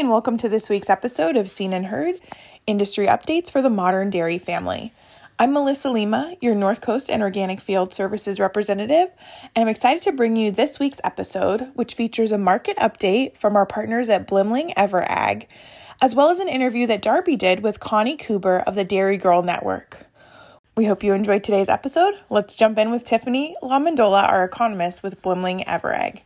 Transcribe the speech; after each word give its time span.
and 0.00 0.08
welcome 0.08 0.38
to 0.38 0.48
this 0.48 0.70
week's 0.70 0.88
episode 0.88 1.36
of 1.36 1.50
Seen 1.50 1.74
and 1.74 1.84
Heard 1.84 2.14
Industry 2.66 3.06
Updates 3.06 3.50
for 3.50 3.60
the 3.60 3.68
Modern 3.68 4.08
Dairy 4.08 4.38
Family. 4.38 4.94
I'm 5.38 5.52
Melissa 5.52 5.88
Lema, 5.88 6.38
your 6.40 6.54
North 6.54 6.80
Coast 6.80 7.10
and 7.10 7.20
Organic 7.20 7.60
Field 7.60 7.92
Services 7.92 8.40
representative, 8.40 9.10
and 9.54 9.62
I'm 9.62 9.68
excited 9.68 10.02
to 10.04 10.12
bring 10.12 10.36
you 10.36 10.52
this 10.52 10.78
week's 10.78 11.02
episode, 11.04 11.68
which 11.74 11.92
features 11.92 12.32
a 12.32 12.38
market 12.38 12.78
update 12.78 13.36
from 13.36 13.56
our 13.56 13.66
partners 13.66 14.08
at 14.08 14.26
Blimling 14.26 14.72
EverAg, 14.74 15.46
as 16.00 16.14
well 16.14 16.30
as 16.30 16.40
an 16.40 16.48
interview 16.48 16.86
that 16.86 17.02
Darby 17.02 17.36
did 17.36 17.60
with 17.60 17.78
Connie 17.78 18.16
Cooper 18.16 18.60
of 18.60 18.76
the 18.76 18.84
Dairy 18.84 19.18
Girl 19.18 19.42
Network. 19.42 20.06
We 20.78 20.86
hope 20.86 21.04
you 21.04 21.12
enjoyed 21.12 21.44
today's 21.44 21.68
episode. 21.68 22.14
Let's 22.30 22.56
jump 22.56 22.78
in 22.78 22.90
with 22.90 23.04
Tiffany 23.04 23.54
LaMendola, 23.62 24.26
our 24.30 24.44
economist 24.44 25.02
with 25.02 25.20
Blimling 25.20 25.64
EverAg. 25.64 26.22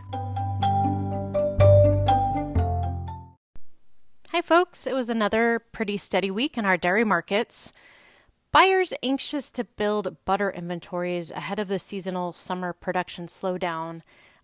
Hi, 4.31 4.41
folks. 4.41 4.85
It 4.85 4.93
was 4.93 5.09
another 5.09 5.61
pretty 5.71 5.97
steady 5.97 6.29
week 6.29 6.57
in 6.57 6.65
our 6.65 6.77
dairy 6.77 7.03
markets. 7.03 7.73
Buyers 8.51 8.93
anxious 9.03 9.51
to 9.51 9.65
build 9.65 10.23
butter 10.25 10.49
inventories 10.49 11.31
ahead 11.31 11.59
of 11.59 11.67
the 11.67 11.79
seasonal 11.79 12.33
summer 12.33 12.73
production 12.73 13.27
slowdown 13.27 14.01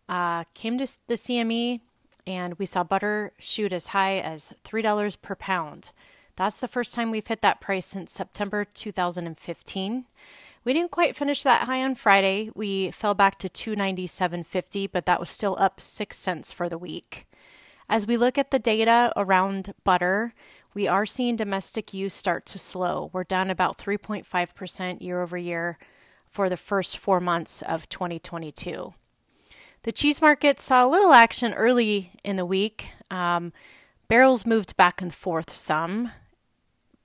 uh, 0.09 0.43
came 0.53 0.77
to 0.77 0.87
the 1.07 1.15
CME 1.15 1.79
and 2.27 2.59
we 2.59 2.65
saw 2.65 2.83
butter 2.83 3.31
shoot 3.37 3.71
as 3.71 3.87
high 3.87 4.19
as 4.19 4.53
$3 4.65 5.21
per 5.21 5.35
pound. 5.35 5.91
That's 6.35 6.59
the 6.59 6.67
first 6.67 6.93
time 6.93 7.11
we've 7.11 7.27
hit 7.27 7.41
that 7.41 7.61
price 7.61 7.85
since 7.85 8.11
September 8.11 8.65
2015. 8.65 10.05
We 10.65 10.73
didn't 10.73 10.91
quite 10.91 11.15
finish 11.15 11.43
that 11.43 11.63
high 11.63 11.83
on 11.83 11.95
Friday. 11.95 12.49
We 12.55 12.91
fell 12.91 13.13
back 13.13 13.37
to 13.39 13.49
297.50, 13.49 14.89
but 14.91 15.05
that 15.05 15.19
was 15.19 15.29
still 15.29 15.55
up 15.59 15.79
6 15.79 16.17
cents 16.17 16.51
for 16.53 16.69
the 16.69 16.77
week. 16.77 17.27
As 17.89 18.07
we 18.07 18.17
look 18.17 18.37
at 18.37 18.51
the 18.51 18.59
data 18.59 19.11
around 19.15 19.73
butter, 19.83 20.33
we 20.73 20.87
are 20.87 21.05
seeing 21.05 21.35
domestic 21.35 21.93
use 21.93 22.13
start 22.13 22.45
to 22.47 22.59
slow. 22.59 23.09
We're 23.13 23.23
down 23.23 23.49
about 23.49 23.77
3.5% 23.77 25.01
year 25.01 25.21
over 25.21 25.37
year 25.37 25.77
for 26.27 26.49
the 26.49 26.57
first 26.57 26.97
four 26.97 27.19
months 27.19 27.61
of 27.61 27.87
2022. 27.89 28.93
The 29.83 29.91
cheese 29.91 30.21
market 30.21 30.59
saw 30.59 30.85
a 30.85 30.89
little 30.89 31.13
action 31.13 31.53
early 31.53 32.11
in 32.23 32.37
the 32.37 32.45
week. 32.45 32.91
Um, 33.11 33.53
barrels 34.07 34.45
moved 34.45 34.77
back 34.77 35.01
and 35.01 35.13
forth 35.13 35.53
some. 35.53 36.11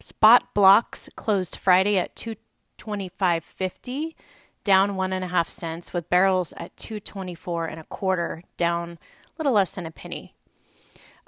Spot 0.01 0.55
blocks 0.55 1.09
closed 1.17 1.57
Friday 1.57 1.99
at 1.99 2.15
225.50, 2.15 4.15
down 4.63 4.97
one 4.97 5.13
and 5.13 5.25
a 5.25 5.29
half 5.29 5.49
cents, 5.49 5.93
with 5.93 6.09
barrels 6.09 6.55
at 6.57 6.77
224 6.77 7.67
and 7.67 7.81
a 7.81 7.85
quarter, 7.85 8.45
down 8.57 8.93
a 8.93 8.99
little 9.39 9.53
less 9.53 9.75
than 9.75 9.87
a 9.87 9.91
penny. 9.91 10.35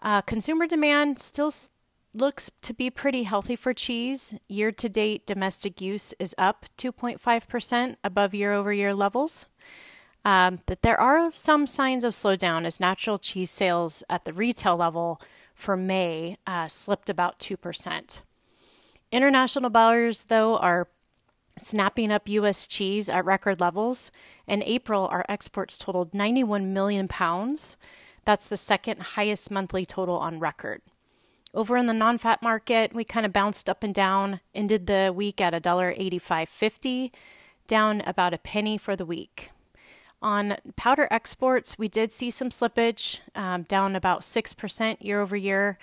Uh, 0.00 0.22
consumer 0.22 0.66
demand 0.66 1.18
still 1.18 1.50
looks 2.12 2.50
to 2.62 2.74
be 2.74 2.90
pretty 2.90 3.22
healthy 3.24 3.56
for 3.56 3.72
cheese. 3.72 4.34
Year 4.48 4.72
to 4.72 4.88
date, 4.88 5.26
domestic 5.26 5.80
use 5.80 6.12
is 6.18 6.34
up 6.38 6.66
2.5% 6.76 7.96
above 8.02 8.34
year 8.34 8.52
over 8.52 8.72
year 8.72 8.94
levels. 8.94 9.46
Um, 10.24 10.60
that 10.66 10.82
there 10.82 11.00
are 11.00 11.30
some 11.30 11.66
signs 11.66 12.04
of 12.04 12.12
slowdown 12.12 12.66
as 12.66 12.78
natural 12.78 13.18
cheese 13.18 13.50
sales 13.50 14.04
at 14.10 14.24
the 14.24 14.34
retail 14.34 14.76
level 14.76 15.20
for 15.54 15.76
May 15.76 16.36
uh, 16.46 16.68
slipped 16.68 17.08
about 17.08 17.38
2%. 17.38 18.20
International 19.12 19.70
buyers, 19.70 20.24
though, 20.24 20.58
are 20.58 20.88
snapping 21.58 22.12
up 22.12 22.28
U.S. 22.28 22.66
cheese 22.66 23.08
at 23.08 23.24
record 23.24 23.60
levels. 23.60 24.10
In 24.46 24.62
April, 24.62 25.08
our 25.08 25.24
exports 25.28 25.78
totaled 25.78 26.14
91 26.14 26.72
million 26.72 27.08
pounds. 27.08 27.76
That's 28.24 28.48
the 28.48 28.56
second 28.56 29.00
highest 29.00 29.50
monthly 29.50 29.86
total 29.86 30.16
on 30.16 30.38
record. 30.38 30.82
Over 31.52 31.76
in 31.76 31.86
the 31.86 31.92
non-fat 31.92 32.42
market, 32.42 32.94
we 32.94 33.02
kind 33.04 33.26
of 33.26 33.32
bounced 33.32 33.68
up 33.68 33.82
and 33.82 33.94
down, 33.94 34.40
ended 34.54 34.86
the 34.86 35.12
week 35.14 35.40
at 35.40 35.52
$1.8550, 35.52 37.10
down 37.66 38.00
about 38.02 38.34
a 38.34 38.38
penny 38.38 38.78
for 38.78 38.94
the 38.94 39.04
week. 39.04 39.50
On 40.22 40.56
powder 40.76 41.08
exports, 41.10 41.78
we 41.78 41.88
did 41.88 42.12
see 42.12 42.30
some 42.30 42.50
slippage, 42.50 43.20
um, 43.34 43.64
down 43.64 43.96
about 43.96 44.20
6% 44.20 44.96
year 45.00 45.20
over 45.20 45.36
year, 45.36 45.78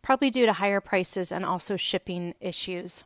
probably 0.00 0.30
due 0.30 0.46
to 0.46 0.54
higher 0.54 0.80
prices 0.80 1.30
and 1.30 1.44
also 1.44 1.76
shipping 1.76 2.34
issues. 2.40 3.04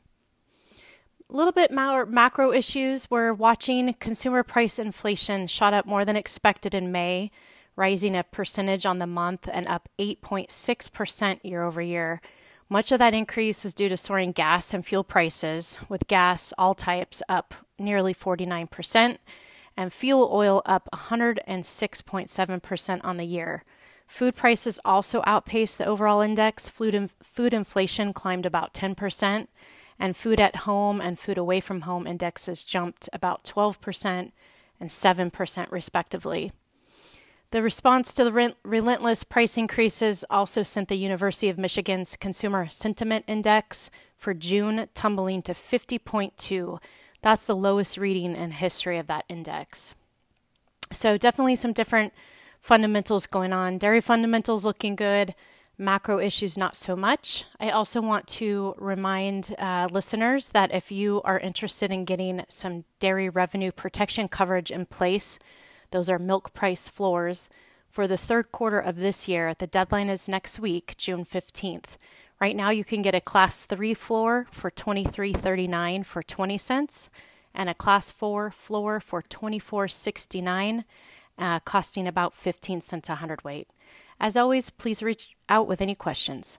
A 1.29 1.37
little 1.37 1.53
bit 1.53 1.73
more 1.73 2.07
macro 2.07 2.53
issues. 2.53 3.11
We're 3.11 3.33
watching 3.33 3.95
consumer 3.95 4.43
price 4.43 4.79
inflation 4.79 5.47
shot 5.49 5.75
up 5.75 5.87
more 5.87 6.05
than 6.05 6.17
expected 6.17 6.75
in 6.75 6.93
May 6.93 7.33
rising 7.77 8.17
a 8.17 8.25
percentage 8.25 8.87
on 8.87 8.99
the 8.99 9.07
month 9.07 9.49
and 9.53 9.69
up 9.69 9.89
8.6% 9.99 11.41
year 11.43 11.63
over 11.63 11.83
year. 11.83 12.23
Much 12.69 12.93
of 12.93 12.99
that 12.99 13.15
increase 13.15 13.65
was 13.65 13.75
due 13.75 13.89
to 13.89 13.97
soaring 13.97 14.33
gas 14.33 14.75
and 14.75 14.87
fuel 14.87 15.05
prices, 15.05 15.81
with 15.89 16.07
gas 16.07 16.53
all 16.57 16.75
types 16.75 17.23
up 17.29 17.55
nearly 17.79 18.15
49% 18.15 19.19
and 19.77 19.93
fuel 19.93 20.31
oil 20.33 20.63
up 20.65 20.89
106.7% 20.93 23.01
on 23.05 23.17
the 23.17 23.25
year. 23.25 23.65
Food 24.07 24.35
prices 24.35 24.79
also 24.85 25.23
outpaced 25.27 25.79
the 25.79 25.87
overall 25.87 26.21
index. 26.21 26.69
Food, 26.69 26.95
in, 26.95 27.11
food 27.23 27.55
inflation 27.55 28.13
climbed 28.13 28.45
about 28.47 28.75
10%, 28.75 29.49
and 29.99 30.17
food 30.17 30.41
at 30.41 30.57
home 30.57 31.01
and 31.01 31.19
food 31.19 31.39
away 31.39 31.61
from 31.61 31.83
home 31.83 32.07
indexes 32.07 32.65
jumped 32.65 33.09
about 33.13 33.45
12% 33.45 34.33
and 34.81 34.91
7%, 34.91 35.71
respectively. 35.71 36.53
The 37.55 37.63
response 37.63 38.13
to 38.15 38.25
the 38.25 38.33
re- 38.33 38.55
relentless 38.65 39.23
price 39.23 39.57
increases 39.57 40.25
also 40.29 40.65
sent 40.65 40.89
the 40.89 40.97
University 40.97 41.49
of 41.49 41.57
Michigan's 41.57 42.17
Consumer 42.17 42.67
Sentiment 42.67 43.25
Index 43.29 43.93
for 44.17 44.35
June 44.35 44.89
tumbling 44.93 45.41
to 45.43 45.53
50.2. 45.53 46.81
That's 47.23 47.47
the 47.47 47.55
lowest 47.55 47.97
reading 47.97 48.35
in 48.35 48.51
history 48.51 48.99
of 48.99 49.07
that 49.07 49.25
index. 49.29 49.95
So, 50.91 51.17
definitely 51.17 51.55
some 51.55 51.73
different 51.73 52.13
fundamentals 52.61 53.29
going 53.29 53.53
on. 53.53 53.79
Dairy 53.79 54.01
fundamentals 54.01 54.65
looking 54.65 54.97
good, 54.97 55.37
macro 55.79 56.19
issues 56.19 56.59
not 56.59 56.75
so 56.75 56.97
much. 56.97 57.45
I 57.61 57.71
also 57.71 58.01
want 58.01 58.27
to 58.27 58.75
remind 58.79 59.55
uh, 59.61 59.87
listeners 59.93 60.49
that 60.49 60.75
if 60.75 60.91
you 60.91 61.23
are 61.23 61.39
interested 61.39 61.93
in 61.93 62.05
getting 62.05 62.45
some 62.49 62.83
dairy 62.99 63.29
revenue 63.29 63.71
protection 63.71 64.27
coverage 64.27 64.73
in 64.73 64.87
place, 64.87 65.39
those 65.95 66.11
are 66.11 66.19
milk 66.19 66.53
price 66.53 66.89
floors 66.89 67.49
for 67.89 68.09
the 68.09 68.17
third 68.17 68.51
quarter 68.51 68.81
of 68.81 68.97
this 68.97 69.29
year. 69.29 69.55
The 69.57 69.69
deadline 69.69 70.09
is 70.09 70.29
next 70.29 70.59
week, 70.59 70.97
June 70.99 71.25
15th. 71.25 71.99
Right 72.41 72.57
now 72.57 72.71
you 72.71 72.83
can 72.83 73.01
get 73.01 73.15
a 73.15 73.21
class 73.21 73.65
3 73.65 73.95
floor 73.95 74.49
for 74.51 74.73
23.39 74.73 76.05
for 76.05 76.25
20 76.25 76.59
cents 76.59 77.11
and 77.55 77.71
a 77.71 77.75
class 77.75 78.11
4 78.11 78.51
floor 78.51 78.99
for 78.99 79.23
24.69 79.23 80.83
uh, 81.39 81.61
costing 81.61 82.09
about 82.09 82.35
15 82.35 82.81
cents 82.81 83.09
a 83.09 83.15
hundredweight. 83.15 83.73
As 84.19 84.37
always, 84.37 84.71
please 84.71 85.01
reach 85.01 85.37
out 85.49 85.69
with 85.69 85.81
any 85.81 85.95
questions. 85.95 86.59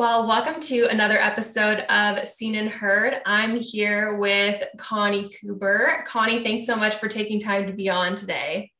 Well, 0.00 0.26
welcome 0.26 0.62
to 0.62 0.86
another 0.86 1.20
episode 1.20 1.80
of 1.90 2.26
Seen 2.26 2.54
and 2.54 2.70
Heard. 2.70 3.20
I'm 3.26 3.60
here 3.60 4.16
with 4.16 4.64
Connie 4.78 5.28
Cooper. 5.28 6.02
Connie, 6.06 6.42
thanks 6.42 6.64
so 6.64 6.74
much 6.74 6.94
for 6.94 7.06
taking 7.06 7.38
time 7.38 7.66
to 7.66 7.74
be 7.74 7.90
on 7.90 8.16
today. 8.16 8.72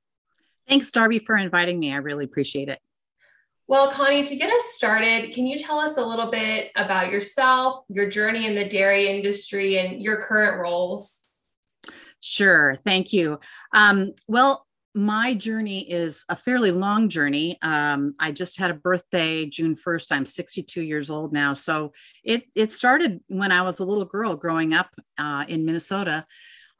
Thanks, 0.66 0.90
Darby, 0.90 1.18
for 1.18 1.36
inviting 1.36 1.78
me. 1.78 1.92
I 1.92 1.96
really 1.96 2.24
appreciate 2.24 2.70
it. 2.70 2.78
Well, 3.66 3.90
Connie, 3.90 4.22
to 4.22 4.34
get 4.34 4.50
us 4.50 4.64
started, 4.72 5.34
can 5.34 5.46
you 5.46 5.58
tell 5.58 5.78
us 5.78 5.98
a 5.98 6.06
little 6.06 6.30
bit 6.30 6.70
about 6.74 7.12
yourself, 7.12 7.84
your 7.90 8.08
journey 8.08 8.46
in 8.46 8.54
the 8.54 8.66
dairy 8.66 9.06
industry, 9.06 9.76
and 9.76 10.02
your 10.02 10.22
current 10.22 10.58
roles? 10.58 11.20
Sure. 12.20 12.76
Thank 12.76 13.12
you. 13.12 13.40
Um, 13.74 14.14
well, 14.26 14.66
my 14.94 15.34
journey 15.34 15.90
is 15.90 16.24
a 16.28 16.36
fairly 16.36 16.72
long 16.72 17.08
journey. 17.08 17.56
Um, 17.62 18.14
I 18.18 18.32
just 18.32 18.58
had 18.58 18.70
a 18.70 18.74
birthday 18.74 19.46
June 19.46 19.76
1st. 19.76 20.12
I'm 20.12 20.26
62 20.26 20.82
years 20.82 21.10
old 21.10 21.32
now. 21.32 21.54
So 21.54 21.92
it, 22.24 22.44
it 22.56 22.72
started 22.72 23.20
when 23.28 23.52
I 23.52 23.62
was 23.62 23.78
a 23.78 23.84
little 23.84 24.04
girl 24.04 24.34
growing 24.34 24.74
up 24.74 24.90
uh, 25.16 25.44
in 25.48 25.64
Minnesota 25.64 26.26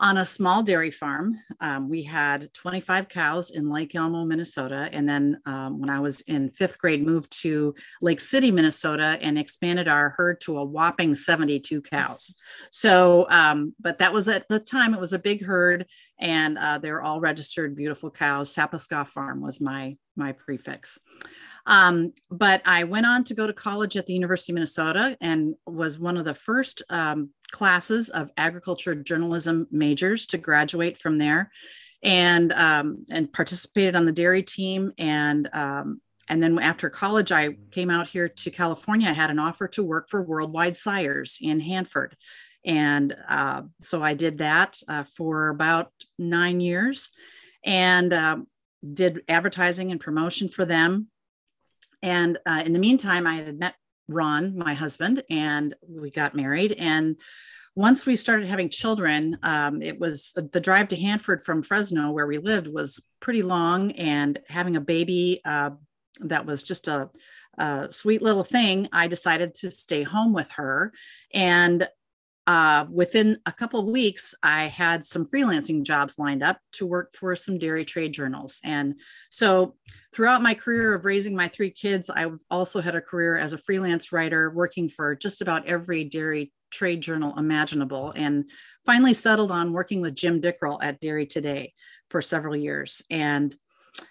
on 0.01 0.17
a 0.17 0.25
small 0.25 0.63
dairy 0.63 0.91
farm. 0.91 1.39
Um, 1.61 1.91
we 1.91 2.03
had 2.03 2.53
25 2.55 3.11
cows 3.11 3.51
in 3.51 3.69
Lake 3.69 3.95
Elmo, 3.95 4.25
Minnesota. 4.25 4.89
And 4.93 5.07
then 5.07 5.41
um, 5.45 5.79
when 5.79 5.91
I 5.91 6.01
was 6.01 6.23
in 6.23 6.51
fifth 6.51 6.79
grade, 6.79 7.05
moved 7.05 7.31
to 7.43 7.75
Lake 8.01 8.21
City, 8.21 8.51
Minnesota, 8.51 9.19
and 9.21 9.39
expanded 9.39 9.89
our 9.89 10.15
herd 10.17 10.41
to 10.43 10.57
a 10.59 10.65
whopping 10.65 11.15
72 11.15 11.83
cows. 11.83 12.35
So, 12.73 13.27
um, 13.29 13.75
but 13.79 13.99
that 13.99 14.15
was 14.15 14.27
at 14.27 14.49
the 14.49 14.59
time, 14.59 14.95
it 14.95 15.01
was 15.01 15.13
a 15.13 15.19
big 15.19 15.45
herd 15.45 15.87
and 16.19 16.57
uh, 16.57 16.79
they're 16.79 17.03
all 17.03 17.21
registered 17.21 17.77
beautiful 17.77 18.11
cows. 18.11 18.55
Sapaska 18.55 19.07
Farm 19.07 19.43
was 19.43 19.61
my, 19.61 19.99
my 20.17 20.33
prefix. 20.33 20.99
Um, 21.67 22.15
but 22.31 22.63
I 22.65 22.85
went 22.85 23.07
on 23.07 23.25
to 23.25 23.35
go 23.35 23.47
to 23.47 23.53
college 23.53 23.97
at 23.97 24.07
the 24.07 24.15
University 24.15 24.53
of 24.53 24.55
Minnesota 24.55 25.17
and 25.21 25.55
was 25.67 25.99
one 25.99 26.17
of 26.17 26.25
the 26.25 26.35
first 26.35 26.83
um, 26.89 27.31
classes 27.51 28.09
of 28.09 28.31
agriculture 28.37 28.95
journalism 28.95 29.67
majors 29.71 30.27
to 30.29 30.39
graduate 30.39 30.99
from 30.99 31.19
there, 31.19 31.51
and 32.03 32.53
um, 32.53 33.05
and 33.11 33.33
participated 33.33 33.97
on 33.97 34.07
the 34.07 34.13
dairy 34.13 34.43
team. 34.43 34.93
And 34.99 35.49
um, 35.53 36.01
and 36.29 36.43
then 36.43 36.59
after 36.59 36.91
college, 36.91 37.33
I 37.33 37.57
came 37.71 37.91
out 37.91 38.09
here 38.09 38.29
to 38.29 38.51
California. 38.51 39.09
I 39.09 39.13
had 39.13 39.31
an 39.31 39.39
offer 39.39 39.69
to 39.69 39.83
work 39.83 40.09
for 40.09 40.23
Worldwide 40.23 40.77
Sires 40.77 41.39
in 41.41 41.61
Hanford. 41.61 42.17
And 42.65 43.17
uh, 43.29 43.63
so 43.81 44.03
I 44.03 44.15
did 44.15 44.39
that 44.39 44.79
uh, 44.87 45.05
for 45.05 45.49
about 45.49 45.91
nine 46.19 46.61
years 46.61 47.09
and 47.65 48.13
um, 48.13 48.47
did 48.93 49.23
advertising 49.29 49.91
and 49.91 49.99
promotion 49.99 50.49
for 50.49 50.67
them 50.67 51.09
and 52.03 52.39
uh, 52.47 52.63
in 52.65 52.73
the 52.73 52.79
meantime, 52.79 53.27
I 53.27 53.35
had 53.35 53.59
met 53.59 53.75
Ron, 54.11 54.57
my 54.57 54.75
husband, 54.75 55.23
and 55.31 55.75
we 55.89 56.11
got 56.11 56.35
married. 56.35 56.73
And 56.73 57.17
once 57.75 58.05
we 58.05 58.17
started 58.17 58.49
having 58.49 58.69
children, 58.69 59.39
um, 59.43 59.81
it 59.81 59.99
was 59.99 60.33
the 60.35 60.61
drive 60.61 60.89
to 60.89 60.97
Hanford 60.97 61.43
from 61.43 61.63
Fresno, 61.63 62.11
where 62.11 62.27
we 62.27 62.39
lived, 62.39 62.67
was 62.67 63.01
pretty 63.21 63.43
long. 63.43 63.93
And 63.93 64.41
having 64.49 64.77
a 64.77 64.81
baby 64.81 65.41
uh, 65.45 65.71
that 66.21 66.47
was 66.47 66.63
just 66.63 66.89
a, 66.89 67.11
a 67.57 67.89
sweet 67.91 68.23
little 68.23 68.45
thing, 68.45 68.89
I 68.93 69.07
decided 69.07 69.55
to 69.57 69.71
stay 69.71 70.03
home 70.03 70.35
with 70.35 70.51
her. 70.53 70.93
And 71.33 71.89
uh, 72.51 72.85
within 72.91 73.37
a 73.47 73.53
couple 73.53 73.79
of 73.79 73.87
weeks, 73.87 74.35
I 74.43 74.65
had 74.65 75.05
some 75.05 75.25
freelancing 75.25 75.85
jobs 75.85 76.19
lined 76.19 76.43
up 76.43 76.59
to 76.73 76.85
work 76.85 77.15
for 77.17 77.37
some 77.37 77.59
dairy 77.59 77.85
trade 77.85 78.13
journals. 78.13 78.59
And 78.65 78.97
so, 79.31 79.77
throughout 80.13 80.43
my 80.43 80.55
career 80.55 80.93
of 80.93 81.05
raising 81.05 81.37
my 81.37 81.47
three 81.47 81.71
kids, 81.71 82.11
I 82.11 82.27
also 82.51 82.81
had 82.81 82.97
a 82.97 83.01
career 83.01 83.39
as 83.39 83.53
a 83.53 83.59
freelance 83.59 84.11
writer, 84.11 84.51
working 84.51 84.89
for 84.89 85.15
just 85.15 85.43
about 85.43 85.65
every 85.69 86.03
dairy 86.03 86.51
trade 86.73 87.03
journal 87.03 87.39
imaginable, 87.39 88.13
and 88.17 88.51
finally 88.85 89.15
settled 89.15 89.53
on 89.53 89.73
working 89.73 90.01
with 90.01 90.17
Jim 90.17 90.41
Dickrell 90.41 90.83
at 90.83 90.99
Dairy 90.99 91.27
Today 91.27 91.73
for 92.09 92.21
several 92.21 92.57
years. 92.57 93.01
And 93.11 93.55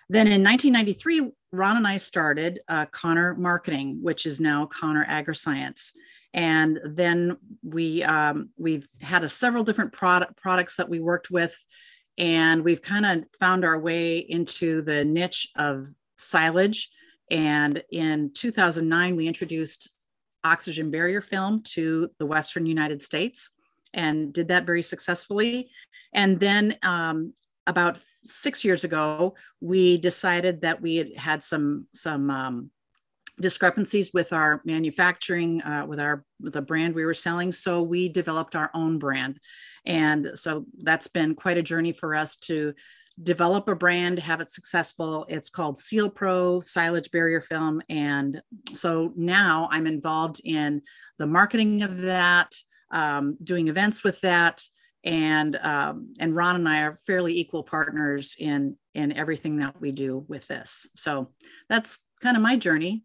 then 0.08 0.28
in 0.28 0.46
1993, 0.46 1.32
Ron 1.52 1.76
and 1.76 1.88
I 1.88 1.98
started 1.98 2.62
uh, 2.70 2.86
Connor 2.86 3.36
Marketing, 3.36 4.00
which 4.02 4.26
is 4.26 4.40
now 4.40 4.66
Connor 4.66 5.06
AgriScience 5.10 5.92
and 6.34 6.80
then 6.84 7.38
we 7.64 8.04
um, 8.04 8.50
we've 8.58 8.88
had 9.02 9.24
a 9.24 9.30
several 9.30 9.64
different 9.64 9.94
product 9.94 10.38
products 10.38 10.76
that 10.78 10.90
we 10.90 11.00
worked 11.00 11.32
with. 11.32 11.58
And 12.18 12.64
we've 12.66 12.82
kind 12.82 13.06
of 13.06 13.24
found 13.40 13.64
our 13.64 13.80
way 13.80 14.18
into 14.18 14.82
the 14.82 15.06
niche 15.06 15.48
of 15.56 15.88
silage. 16.18 16.90
And 17.32 17.82
in 17.92 18.32
2009 18.34 19.16
we 19.16 19.28
introduced 19.28 19.92
oxygen 20.44 20.92
barrier 20.92 21.22
film 21.22 21.62
to 21.64 22.10
the 22.18 22.26
western 22.26 22.66
united 22.66 23.02
states 23.02 23.50
and 23.94 24.32
did 24.32 24.48
that 24.48 24.66
very 24.66 24.82
successfully. 24.82 25.70
And 26.14 26.40
then 26.40 26.78
um, 26.84 27.34
about 27.68 27.98
six 28.24 28.64
years 28.64 28.84
ago 28.84 29.36
we 29.62 29.98
decided 29.98 30.62
that 30.62 30.82
we 30.82 30.98
had 30.98 31.16
had 31.18 31.44
some 31.44 31.88
some 31.94 32.30
um, 32.30 32.72
discrepancies 33.42 34.12
with 34.14 34.34
our 34.34 34.62
manufacturing 34.66 35.62
uh, 35.62 35.86
with 35.88 36.00
our 36.00 36.24
with 36.40 36.54
the 36.54 36.62
brand 36.62 36.96
we 36.96 37.06
were 37.06 37.14
selling. 37.14 37.52
So 37.54 37.82
we 37.82 38.10
developed 38.10 38.56
our 38.56 38.70
own 38.74 39.00
brand. 39.00 39.40
And 39.86 40.32
so 40.36 40.66
that's 40.84 41.08
been 41.08 41.36
quite 41.36 41.58
a 41.58 41.64
journey 41.64 41.94
for 41.94 42.16
us 42.16 42.38
to 42.38 42.74
develop 43.22 43.68
a 43.68 43.76
brand 43.76 44.20
have 44.20 44.40
it 44.40 44.50
successful. 44.50 45.26
It's 45.28 45.50
called 45.50 45.78
seal 45.78 46.10
pro 46.10 46.62
silage 46.62 47.12
barrier 47.12 47.42
film. 47.42 47.82
And 47.90 48.42
so 48.74 49.14
now 49.16 49.68
i'm 49.72 49.88
involved 49.88 50.42
in 50.44 50.82
the 51.18 51.28
marketing 51.28 51.82
of 51.82 51.98
that 52.00 52.56
um, 52.92 53.38
doing 53.44 53.68
events 53.68 54.04
with 54.04 54.22
that. 54.22 54.64
And 55.04 55.56
um, 55.58 56.14
and 56.20 56.36
ron 56.36 56.56
and 56.56 56.68
i 56.68 56.80
are 56.80 57.00
fairly 57.08 57.38
equal 57.38 57.64
partners 57.64 58.36
in 58.38 58.76
in 58.94 59.14
everything 59.14 59.58
that 59.58 59.80
we 59.80 59.92
do 59.92 60.26
with 60.28 60.48
this. 60.48 60.88
So 60.96 61.32
that's 61.70 62.00
kind 62.22 62.36
of 62.36 62.44
my 62.44 62.58
journey 62.58 63.04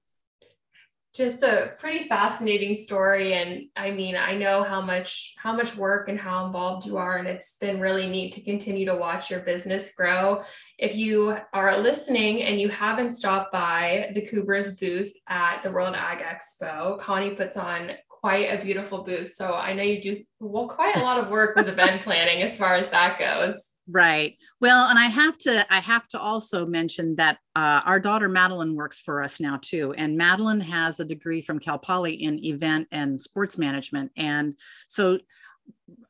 just 1.14 1.44
a 1.44 1.75
pretty 1.78 2.09
fascinating 2.09 2.75
story. 2.75 3.35
And 3.35 3.68
i 3.76 3.90
mean 3.90 4.16
i 4.16 4.35
know 4.35 4.62
how 4.62 4.80
much 4.80 5.35
how 5.38 5.54
much 5.54 5.76
work 5.76 6.09
and 6.09 6.18
how 6.18 6.47
involved 6.47 6.87
you 6.87 6.97
are 6.97 7.16
and 7.18 7.28
it's 7.28 7.54
been 7.61 7.80
really 7.80 8.06
neat 8.06 8.33
to 8.33 8.42
continue 8.42 8.85
to 8.87 8.97
watch 8.97 9.30
your 9.30 9.40
business 9.40 9.94
grow. 9.94 10.42
If 10.78 10.97
you 10.97 11.37
are 11.52 11.78
listening 11.78 12.42
and 12.42 12.61
you 12.61 12.68
haven't 12.68 13.14
stopped 13.14 13.52
by 13.52 14.11
the 14.14 14.26
coopers 14.26 14.76
booth 14.76 15.12
at 15.28 15.62
the 15.62 15.71
world 15.71 15.94
ag 15.94 16.18
expo 16.18 16.99
connie 16.99 17.35
puts 17.35 17.56
on 17.56 17.92
quite 18.09 18.47
a 18.47 18.62
beautiful 18.62 19.04
booth. 19.04 19.30
So 19.30 19.54
i 19.54 19.73
know 19.73 19.83
you 19.83 20.00
do 20.00 20.25
well 20.40 20.68
quite 20.68 20.97
a 20.97 21.00
lot 21.00 21.18
of 21.18 21.30
work 21.30 21.56
with 21.56 21.68
event 21.68 22.02
planning 22.06 22.42
as 22.42 22.56
far 22.56 22.75
as 22.75 22.88
that 22.88 23.18
goes 23.18 23.71
Right. 23.87 24.38
Well, 24.62 24.88
and 24.88 24.99
I 24.99 25.07
have 25.07 25.37
to 25.38 25.67
I 25.73 25.81
have 25.81 26.09
to 26.09 26.19
also 26.19 26.64
mention 26.64 27.17
that 27.17 27.38
uh, 27.55 27.83
our 27.85 28.00
daughter 28.00 28.31
Madeline 28.31 28.75
works 28.75 28.99
for 28.99 29.23
us 29.23 29.41
now 29.41 29.59
too, 29.61 29.93
and 29.99 30.17
Madeline 30.17 30.61
has 30.61 31.00
a 31.00 31.05
degree 31.05 31.43
from 31.43 31.59
Cal 31.59 31.79
Poly 31.79 32.14
in 32.14 32.43
event 32.43 32.88
and 32.91 33.21
sports 33.21 33.59
management, 33.59 34.11
and 34.17 34.55
so 34.88 35.19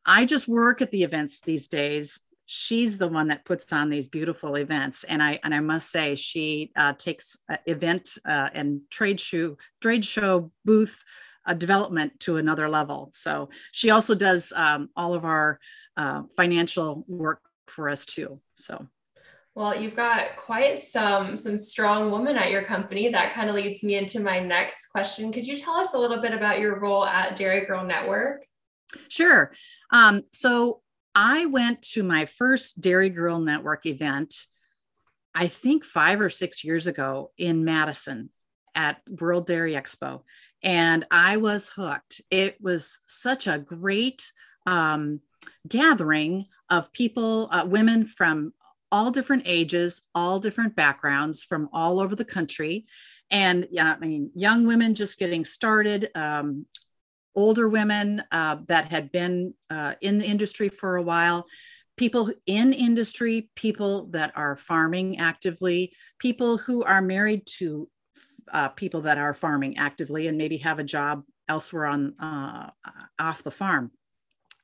I 0.07 0.25
just 0.25 0.47
work 0.47 0.83
at 0.83 0.93
the 0.93 1.03
events 1.03 1.41
these 1.41 1.67
days. 1.67 2.21
She's 2.47 2.99
the 2.99 3.09
one 3.09 3.29
that 3.29 3.45
puts 3.45 3.73
on 3.73 3.91
these 3.91 4.09
beautiful 4.09 4.55
events, 4.55 5.03
and 5.03 5.21
I 5.21 5.41
and 5.43 5.53
I 5.53 5.59
must 5.59 5.91
say 5.91 6.15
she 6.15 6.71
uh, 6.77 6.93
takes 6.93 7.39
uh, 7.49 7.57
event 7.67 8.11
uh, 8.25 8.51
and 8.55 8.83
trade 8.89 9.19
show 9.19 9.57
trade 9.81 10.05
show 10.05 10.53
booth 10.65 11.03
uh, 11.45 11.55
development 11.55 12.21
to 12.21 12.37
another 12.37 12.69
level. 12.69 13.11
So 13.15 13.49
she 13.73 13.91
also 13.91 14.15
does 14.15 14.53
um, 14.55 14.91
all 14.95 15.15
of 15.15 15.25
our 15.25 15.59
uh, 15.97 16.23
financial 16.37 17.05
work 17.09 17.41
for 17.69 17.89
us 17.89 18.07
too. 18.07 18.41
So 18.55 18.89
well, 19.55 19.81
you've 19.81 19.95
got 19.95 20.35
quite 20.37 20.79
some 20.79 21.37
some 21.37 21.59
strong 21.59 22.11
women 22.11 22.37
at 22.37 22.51
your 22.51 22.65
company. 22.65 23.09
That 23.11 23.33
kind 23.33 23.49
of 23.49 23.55
leads 23.55 23.85
me 23.85 23.95
into 23.95 24.21
my 24.21 24.41
next 24.41 24.89
question. 24.89 25.33
Could 25.33 25.47
you 25.47 25.57
tell 25.57 25.75
us 25.75 25.95
a 25.95 25.99
little 25.99 26.21
bit 26.21 26.33
about 26.33 26.59
your 26.59 26.81
role 26.81 27.05
at 27.05 27.37
Dairy 27.37 27.65
Girl 27.65 27.85
Network? 27.85 28.45
Sure. 29.09 29.53
Um, 29.93 30.23
so 30.33 30.81
I 31.15 31.47
went 31.47 31.83
to 31.93 32.03
my 32.03 32.27
first 32.27 32.81
Dairy 32.81 33.11
Girl 33.11 33.39
Network 33.39 33.87
event, 33.87 34.35
I 35.35 35.47
think 35.47 35.85
five 35.85 36.21
or 36.21 36.31
six 36.31 36.65
years 36.65 36.89
ago 36.89 37.31
in 37.39 37.65
Madison 37.65 38.31
at 38.75 39.03
World 39.09 39.47
Dairy 39.47 39.75
Expo, 39.75 40.23
and 40.65 41.05
I 41.13 41.37
was 41.37 41.69
hooked. 41.69 42.21
It 42.29 42.61
was 42.61 42.99
such 43.07 43.47
a 43.47 43.59
great 43.59 44.33
um, 44.67 45.21
gathering 45.69 46.47
of 46.71 46.93
people, 46.93 47.49
uh, 47.51 47.65
women 47.67 48.07
from 48.07 48.53
all 48.91 49.11
different 49.11 49.43
ages, 49.45 50.03
all 50.15 50.39
different 50.39 50.77
backgrounds 50.77 51.43
from 51.43 51.69
all 51.73 52.01
over 52.01 52.15
the 52.15 52.25
country. 52.25 52.87
And 53.31 53.67
yeah, 53.71 53.97
I 54.01 54.07
mean, 54.07 54.31
young 54.35 54.67
women 54.67 54.95
just 54.95 55.19
getting 55.19 55.45
started, 55.45 56.11
um, 56.15 56.67
older 57.35 57.69
women 57.69 58.23
uh, 58.31 58.59
that 58.69 58.87
had 58.93 59.11
been 59.11 59.55
uh, 59.69 59.95
in 60.01 60.19
the 60.19 60.27
industry 60.27 60.69
for 60.69 60.97
a 60.97 61.03
while, 61.03 61.47
people 61.97 62.31
in 62.47 62.73
industry, 62.73 63.51
people 63.57 64.07
that 64.09 64.33
are 64.37 64.57
farming 64.57 65.19
actively, 65.19 65.93
people 66.19 66.59
who 66.59 66.85
are 66.85 67.03
married 67.03 67.47
to 67.59 67.89
uh, 68.53 68.69
people 68.69 69.01
that 69.03 69.19
are 69.19 69.35
farming 69.35 69.77
actively 69.77 70.27
and 70.27 70.39
maybe 70.39 70.59
have 70.59 70.79
a 70.79 70.85
job 70.85 71.25
elsewhere 71.49 71.87
on 71.87 72.15
uh, 72.21 72.71
off 73.19 73.43
the 73.43 73.51
farm. 73.51 73.91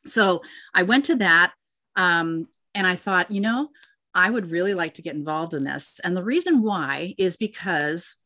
So 0.07 0.42
I 0.75 0.83
went 0.83 1.04
to 1.07 1.16
that 1.16 1.52
um, 1.97 2.47
and 2.75 2.87
I 2.87 2.97
thought, 2.97 3.30
you 3.30 3.40
know, 3.40 3.70
I 4.14 4.28
would 4.30 4.50
really 4.50 4.75
like 4.75 4.94
to 4.94 5.02
get 5.02 5.14
involved 5.14 5.54
in 5.54 5.64
this. 5.64 6.00
And 6.02 6.16
the 6.16 6.25
reason 6.25 6.62
why 6.62 7.14
is 7.18 7.37
because, 7.37 8.16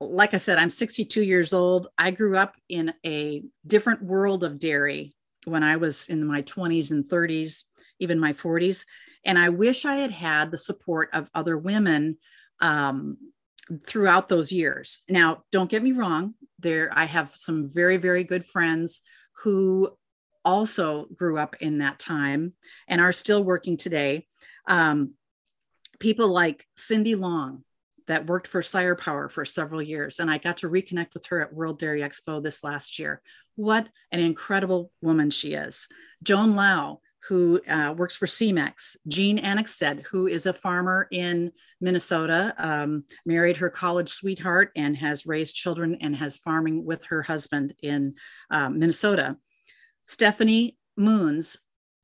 like 0.00 0.34
I 0.34 0.38
said, 0.38 0.58
I'm 0.58 0.70
62 0.70 1.22
years 1.22 1.52
old. 1.52 1.88
I 1.96 2.10
grew 2.10 2.36
up 2.36 2.54
in 2.68 2.92
a 3.04 3.42
different 3.66 4.02
world 4.02 4.44
of 4.44 4.58
dairy 4.58 5.14
when 5.44 5.62
I 5.62 5.76
was 5.76 6.08
in 6.08 6.26
my 6.26 6.42
20s 6.42 6.90
and 6.90 7.04
30s, 7.04 7.62
even 7.98 8.20
my 8.20 8.32
40s. 8.32 8.84
And 9.24 9.38
I 9.38 9.48
wish 9.48 9.84
I 9.84 9.96
had 9.96 10.10
had 10.10 10.50
the 10.50 10.58
support 10.58 11.08
of 11.12 11.30
other 11.34 11.56
women 11.56 12.18
um, 12.60 13.16
throughout 13.86 14.28
those 14.28 14.52
years. 14.52 15.02
Now, 15.08 15.44
don't 15.50 15.70
get 15.70 15.82
me 15.82 15.92
wrong, 15.92 16.34
there 16.58 16.90
I 16.94 17.04
have 17.04 17.32
some 17.34 17.70
very, 17.72 17.96
very 17.96 18.24
good 18.24 18.44
friends 18.44 19.00
who 19.42 19.96
also 20.44 21.06
grew 21.14 21.38
up 21.38 21.56
in 21.60 21.78
that 21.78 21.98
time 21.98 22.54
and 22.88 23.00
are 23.00 23.12
still 23.12 23.42
working 23.42 23.76
today. 23.76 24.26
Um, 24.66 25.14
people 26.00 26.28
like 26.28 26.66
Cindy 26.76 27.14
Long, 27.14 27.64
that 28.06 28.26
worked 28.26 28.46
for 28.46 28.62
Sire 28.62 28.96
Power 28.96 29.28
for 29.28 29.44
several 29.44 29.80
years. 29.80 30.18
And 30.18 30.30
I 30.30 30.38
got 30.38 30.58
to 30.58 30.68
reconnect 30.68 31.14
with 31.14 31.26
her 31.26 31.40
at 31.40 31.54
World 31.54 31.78
Dairy 31.78 32.02
Expo 32.02 32.42
this 32.42 32.62
last 32.62 32.98
year. 32.98 33.22
What 33.56 33.88
an 34.12 34.20
incredible 34.20 34.90
woman 35.00 35.30
she 35.30 35.54
is. 35.54 35.88
Joan 36.22 36.54
Lau, 36.54 37.00
who 37.28 37.60
uh, 37.66 37.94
works 37.96 38.14
for 38.14 38.26
Semex, 38.26 38.96
Jean 39.08 39.38
Annexted, 39.38 40.04
who 40.10 40.26
is 40.26 40.44
a 40.44 40.52
farmer 40.52 41.08
in 41.10 41.52
Minnesota, 41.80 42.54
um, 42.58 43.04
married 43.24 43.56
her 43.58 43.70
college 43.70 44.10
sweetheart 44.10 44.70
and 44.76 44.96
has 44.98 45.24
raised 45.24 45.56
children 45.56 45.96
and 46.02 46.16
has 46.16 46.36
farming 46.36 46.84
with 46.84 47.04
her 47.04 47.22
husband 47.22 47.74
in 47.82 48.16
um, 48.50 48.78
Minnesota. 48.78 49.38
Stephanie 50.06 50.76
Moons 50.96 51.56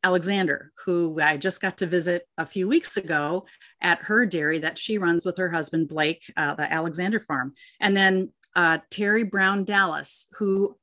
Alexander, 0.02 0.73
who 0.85 1.21
I 1.21 1.37
just 1.37 1.61
got 1.61 1.76
to 1.78 1.87
visit 1.87 2.26
a 2.38 2.47
few 2.47 2.66
weeks 2.66 2.97
ago 2.97 3.47
at 3.83 4.02
her 4.02 4.25
dairy 4.25 4.59
that 4.61 4.78
she 4.78 4.99
runs 4.99 5.25
with 5.25 5.37
her 5.37 5.50
husband, 5.50 5.88
Blake, 5.88 6.33
uh, 6.37 6.54
the 6.54 6.73
Alexander 6.73 7.21
farm. 7.21 7.54
And 7.80 7.97
then 7.97 8.33
uh, 8.57 8.78
Terry 8.90 9.25
Brown 9.25 9.64
Dallas, 9.64 10.26
who 10.38 10.76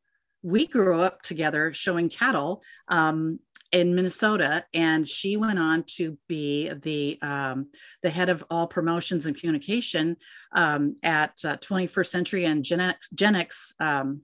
we 0.44 0.68
grew 0.68 1.02
up 1.02 1.22
together 1.24 1.74
showing 1.74 2.10
cattle 2.10 2.62
um, 2.88 3.40
in 3.72 3.96
Minnesota, 3.96 4.66
and 4.74 5.08
she 5.08 5.36
went 5.36 5.60
on 5.60 5.84
to 5.84 6.18
be 6.28 6.70
the 6.70 7.20
um, 7.22 7.70
the 8.02 8.10
head 8.10 8.30
of 8.30 8.46
all 8.50 8.68
promotions 8.68 9.26
and 9.26 9.38
communication 9.38 10.16
um, 10.54 10.96
at 11.04 11.34
uh, 11.44 11.58
21st 11.58 12.08
Century 12.08 12.46
and 12.46 12.64
Genex, 12.64 12.96
Genex 13.14 13.74
um, 13.82 14.22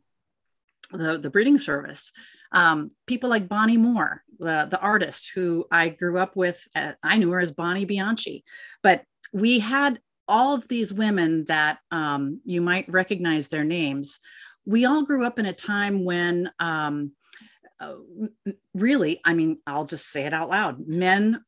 the 0.91 1.19
the 1.19 1.29
breeding 1.29 1.59
service. 1.59 2.13
Um, 2.53 2.91
people 3.07 3.29
like 3.29 3.49
Bonnie 3.49 3.77
Mohr, 3.77 4.19
the, 4.39 4.67
the 4.69 4.79
artist 4.79 5.31
who 5.33 5.65
I 5.71 5.89
grew 5.89 6.17
up 6.17 6.35
with, 6.35 6.67
I 6.75 7.17
knew 7.17 7.31
her 7.31 7.39
as 7.39 7.51
Bonnie 7.51 7.85
Bianchi, 7.85 8.43
but 8.81 9.03
we 9.31 9.59
had 9.59 9.99
all 10.27 10.55
of 10.55 10.67
these 10.67 10.93
women 10.93 11.45
that 11.47 11.79
um, 11.91 12.41
you 12.45 12.61
might 12.61 12.87
recognize 12.87 13.49
their 13.49 13.63
names. 13.63 14.19
We 14.65 14.85
all 14.85 15.03
grew 15.03 15.25
up 15.25 15.39
in 15.39 15.45
a 15.45 15.53
time 15.53 16.05
when, 16.05 16.49
um, 16.59 17.11
uh, 17.79 17.95
really, 18.73 19.19
I 19.25 19.33
mean, 19.33 19.59
I'll 19.67 19.85
just 19.85 20.09
say 20.09 20.25
it 20.25 20.33
out 20.33 20.49
loud. 20.49 20.87
Men 20.87 21.43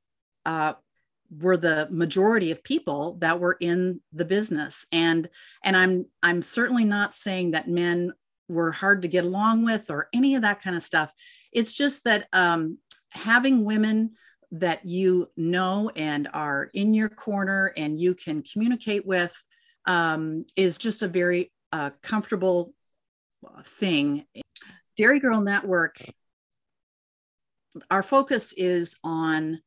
uh, 0.45 0.74
were 1.39 1.57
the 1.57 1.88
majority 1.89 2.51
of 2.51 2.63
people 2.63 3.15
that 3.19 3.39
were 3.39 3.57
in 3.59 4.01
the 4.13 4.25
business. 4.25 4.85
And 4.91 5.29
and 5.63 5.75
i'm 5.75 6.05
i'm 6.24 6.41
certainly 6.41 6.85
not 6.85 7.13
saying 7.13 7.51
that 7.51 7.67
men 7.67 8.13
were 8.47 8.71
hard 8.71 9.01
to 9.01 9.07
get 9.07 9.25
along 9.25 9.65
with 9.65 9.89
or 9.89 10.09
any 10.13 10.35
of 10.35 10.41
that 10.41 10.61
kind 10.61 10.75
of 10.75 10.83
stuff. 10.83 11.11
It's 11.51 11.73
just 11.73 12.03
that 12.03 12.27
um, 12.33 12.77
having 13.11 13.65
women 13.65 14.11
that 14.51 14.85
you 14.85 15.29
know 15.35 15.91
and 15.95 16.27
are 16.33 16.69
in 16.73 16.93
your 16.93 17.09
corner 17.09 17.73
and 17.75 17.99
you 17.99 18.13
can 18.13 18.41
communicate 18.41 19.05
with 19.05 19.35
um, 19.85 20.45
is 20.55 20.77
just 20.77 21.03
a 21.03 21.07
very 21.07 21.51
uh, 21.71 21.91
comfortable 22.01 22.73
thing. 23.63 24.25
Dairy 24.97 25.19
Girl 25.19 25.41
Network, 25.41 26.01
our 27.91 28.03
focus 28.03 28.53
is 28.53 28.97
on 29.03 29.61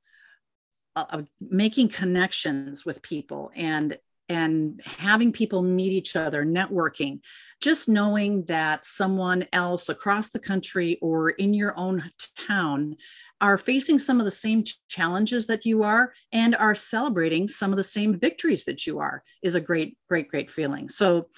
uh, 0.97 1.23
making 1.41 1.89
connections 1.89 2.85
with 2.85 3.03
people 3.03 3.51
and 3.55 3.99
and 4.29 4.81
having 4.85 5.33
people 5.33 5.63
meet 5.63 5.93
each 5.93 6.17
other, 6.17 6.45
networking, 6.45 7.21
just 7.61 7.89
knowing 7.89 8.45
that 8.45 8.85
someone 8.85 9.47
else 9.53 9.89
across 9.89 10.31
the 10.31 10.39
country 10.39 10.99
or 11.01 11.31
in 11.31 11.55
your 11.55 11.77
own 11.79 12.05
town 12.47 12.97
are 13.41 13.57
facing 13.57 13.99
some 13.99 14.19
of 14.19 14.25
the 14.25 14.31
same 14.31 14.65
challenges 14.89 15.47
that 15.47 15.65
you 15.65 15.83
are 15.83 16.13
and 16.33 16.55
are 16.57 16.75
celebrating 16.75 17.49
some 17.49 17.71
of 17.71 17.77
the 17.77 17.85
same 17.85 18.19
victories 18.19 18.65
that 18.65 18.87
you 18.87 18.99
are 18.99 19.23
is 19.43 19.55
a 19.55 19.61
great, 19.61 19.97
great, 20.09 20.29
great 20.29 20.51
feeling. 20.51 20.89
So, 20.89 21.29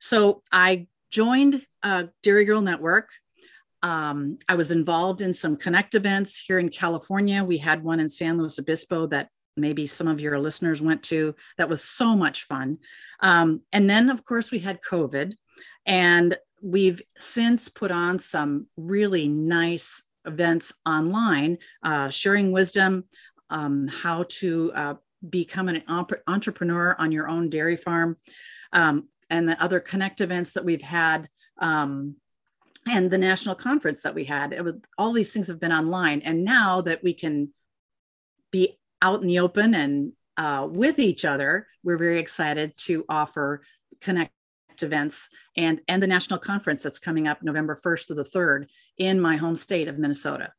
so 0.00 0.42
I 0.50 0.86
joined 1.10 1.62
uh, 1.82 2.04
Dairy 2.22 2.44
Girl 2.44 2.62
Network. 2.62 3.10
Um, 3.82 4.38
I 4.48 4.54
was 4.56 4.70
involved 4.70 5.20
in 5.20 5.32
some 5.32 5.56
Connect 5.56 5.94
events 5.94 6.38
here 6.38 6.58
in 6.58 6.68
California. 6.68 7.44
We 7.44 7.58
had 7.58 7.82
one 7.82 8.00
in 8.00 8.08
San 8.08 8.38
Luis 8.38 8.58
Obispo 8.58 9.06
that 9.08 9.28
maybe 9.56 9.86
some 9.86 10.08
of 10.08 10.20
your 10.20 10.38
listeners 10.38 10.80
went 10.80 11.02
to. 11.04 11.34
That 11.58 11.68
was 11.68 11.82
so 11.82 12.16
much 12.16 12.44
fun. 12.44 12.78
Um, 13.20 13.62
and 13.72 13.88
then, 13.88 14.10
of 14.10 14.24
course, 14.24 14.50
we 14.50 14.60
had 14.60 14.80
COVID, 14.82 15.34
and 15.86 16.36
we've 16.62 17.00
since 17.18 17.68
put 17.68 17.90
on 17.90 18.18
some 18.18 18.66
really 18.76 19.28
nice 19.28 20.02
events 20.24 20.72
online, 20.86 21.58
uh, 21.82 22.10
sharing 22.10 22.52
wisdom, 22.52 23.04
um, 23.48 23.88
how 23.88 24.24
to 24.28 24.72
uh, 24.74 24.94
become 25.28 25.68
an 25.68 25.82
entrepreneur 26.26 26.94
on 26.98 27.12
your 27.12 27.28
own 27.28 27.48
dairy 27.48 27.76
farm, 27.76 28.16
um, 28.72 29.08
and 29.28 29.48
the 29.48 29.62
other 29.62 29.80
connect 29.80 30.20
events 30.20 30.52
that 30.52 30.64
we've 30.64 30.82
had. 30.82 31.28
Um, 31.58 32.16
and 32.88 33.10
the 33.10 33.18
national 33.18 33.54
conference 33.54 34.02
that 34.02 34.14
we 34.14 34.24
had 34.24 34.54
it 34.54 34.64
was 34.64 34.74
all 34.96 35.12
these 35.12 35.32
things 35.34 35.48
have 35.48 35.60
been 35.60 35.70
online 35.70 36.22
and 36.22 36.44
now 36.44 36.80
that 36.80 37.04
we 37.04 37.12
can 37.12 37.52
be 38.50 38.79
out 39.02 39.20
in 39.20 39.26
the 39.26 39.38
open 39.38 39.74
and 39.74 40.12
uh, 40.36 40.66
with 40.70 40.98
each 40.98 41.24
other, 41.24 41.66
we're 41.82 41.98
very 41.98 42.18
excited 42.18 42.76
to 42.76 43.04
offer 43.08 43.62
Connect 44.00 44.32
events 44.82 45.28
and, 45.56 45.80
and 45.88 46.02
the 46.02 46.06
national 46.06 46.38
conference 46.38 46.82
that's 46.82 46.98
coming 46.98 47.28
up 47.28 47.42
November 47.42 47.78
1st 47.84 48.06
to 48.06 48.14
the 48.14 48.24
3rd 48.24 48.66
in 48.96 49.20
my 49.20 49.36
home 49.36 49.56
state 49.56 49.88
of 49.88 49.98
Minnesota. 49.98 50.52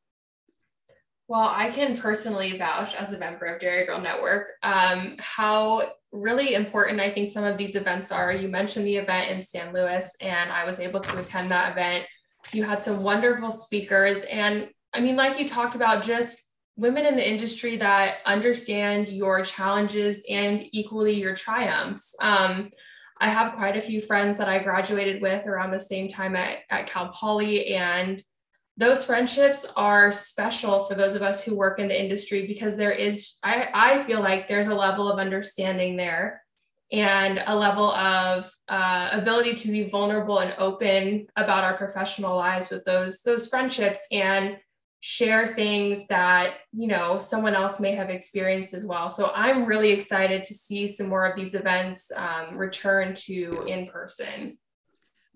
Well, 1.28 1.50
I 1.52 1.70
can 1.72 1.98
personally 1.98 2.58
vouch 2.58 2.94
as 2.94 3.14
a 3.14 3.18
member 3.18 3.46
of 3.46 3.62
Dairy 3.62 3.86
Girl 3.86 4.02
Network 4.02 4.50
um, 4.64 5.16
how 5.20 5.94
really 6.12 6.56
important 6.56 7.00
I 7.00 7.10
think 7.10 7.30
some 7.30 7.46
of 7.46 7.58
these 7.58 7.76
events 7.76 8.12
are. 8.12 8.34
You 8.34 8.50
mentioned 8.50 8.86
the 8.86 8.98
event 8.98 9.32
in 9.32 9.42
San 9.42 9.74
Luis, 9.74 10.16
and 10.20 10.52
I 10.52 10.66
was 10.66 10.82
able 10.82 11.00
to 11.00 11.20
attend 11.20 11.50
that 11.52 11.72
event. 11.72 12.06
You 12.52 12.66
had 12.66 12.84
some 12.84 13.02
wonderful 13.02 13.50
speakers. 13.50 14.20
And 14.30 14.70
I 14.94 15.00
mean, 15.00 15.16
like 15.16 15.40
you 15.40 15.48
talked 15.48 15.76
about, 15.76 16.04
just 16.04 16.51
women 16.76 17.06
in 17.06 17.16
the 17.16 17.30
industry 17.30 17.78
that 17.78 18.18
understand 18.26 19.08
your 19.08 19.44
challenges 19.44 20.24
and 20.30 20.66
equally 20.72 21.14
your 21.14 21.36
triumphs. 21.36 22.16
Um, 22.22 22.72
I 23.20 23.30
have 23.30 23.54
quite 23.54 23.78
a 23.78 23.82
few 23.82 24.02
friends 24.02 24.38
that 24.40 24.50
I 24.50 24.60
graduated 24.60 25.22
with 25.22 25.46
around 25.46 25.72
the 25.72 25.80
same 25.80 26.08
time 26.08 26.36
at, 26.36 26.60
at 26.70 26.88
Cal 26.88 27.10
Poly, 27.10 27.68
and 27.68 28.22
those 28.78 29.06
friendships 29.06 29.66
are 29.76 30.12
special 30.12 30.86
for 30.86 30.96
those 30.96 31.14
of 31.14 31.22
us 31.22 31.44
who 31.44 31.56
work 31.56 31.78
in 31.80 31.88
the 31.88 32.02
industry 32.02 32.48
because 32.48 32.76
there 32.78 32.92
is, 32.92 33.38
I, 33.44 33.68
I 33.74 34.04
feel 34.04 34.22
like 34.22 34.48
there's 34.48 34.68
a 34.68 34.76
level 34.76 35.12
of 35.12 35.20
understanding 35.20 35.98
there 35.98 36.42
and 36.92 37.42
a 37.46 37.56
level 37.56 37.92
of 37.92 38.52
uh, 38.68 39.10
ability 39.14 39.54
to 39.54 39.72
be 39.72 39.84
vulnerable 39.84 40.40
and 40.40 40.54
open 40.58 41.28
about 41.36 41.64
our 41.64 41.78
professional 41.78 42.36
lives 42.36 42.70
with 42.70 42.84
those 42.86 43.22
those 43.22 43.48
friendships 43.48 44.06
and 44.12 44.58
share 45.02 45.48
things 45.48 46.08
that 46.08 46.58
you 46.72 46.88
know 46.88 47.20
someone 47.20 47.56
else 47.56 47.80
may 47.80 47.94
have 47.94 48.10
experienced 48.10 48.74
as 48.74 48.86
well. 48.86 49.10
So 49.10 49.32
i'm 49.36 49.66
really 49.66 49.92
excited 49.92 50.44
to 50.46 50.54
see 50.54 50.88
some 50.88 51.08
more 51.08 51.26
of 51.26 51.36
these 51.36 51.56
events 51.56 52.12
um, 52.16 52.56
return 52.56 53.16
to 53.26 53.66
in 53.68 53.88
person. 53.88 54.58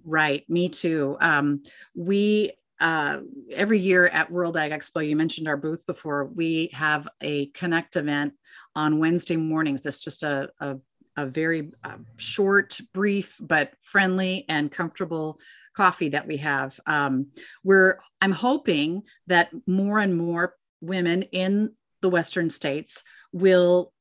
Right. 0.04 0.48
Me 0.48 0.70
too. 0.70 1.18
Um, 1.20 1.64
we 1.96 2.54
uh, 2.80 3.22
every 3.54 3.80
year 3.80 4.06
at 4.08 4.30
world 4.30 4.56
ag 4.58 4.72
expo 4.72 5.08
you 5.08 5.16
mentioned 5.16 5.48
our 5.48 5.58
booth 5.58 5.86
before 5.88 6.26
we 6.26 6.70
have 6.74 7.08
a 7.22 7.48
connect 7.48 7.96
event 7.96 8.34
on 8.76 9.00
wednesday 9.00 9.38
mornings. 9.38 9.86
It's 9.86 10.04
just 10.04 10.22
a, 10.22 10.50
a, 10.60 10.76
a 11.18 11.26
very 11.26 11.72
uh, 11.84 11.98
short 12.18 12.80
brief 12.94 13.38
but 13.40 13.74
friendly 13.82 14.46
and 14.48 14.72
comfortable 14.72 15.40
coffee 15.76 16.10
that 16.10 16.28
we 16.28 16.38
have. 16.38 16.80
Um, 16.86 17.28
we're 17.64 18.00
I'm 18.22 18.32
hoping 18.32 19.04
that 19.28 19.50
more 19.68 20.00
and 20.00 20.18
more 20.18 20.56
women 20.82 21.24
in 21.24 21.74
the 22.02 22.10
Western 22.10 22.50
states 22.50 23.04
will 23.32 23.92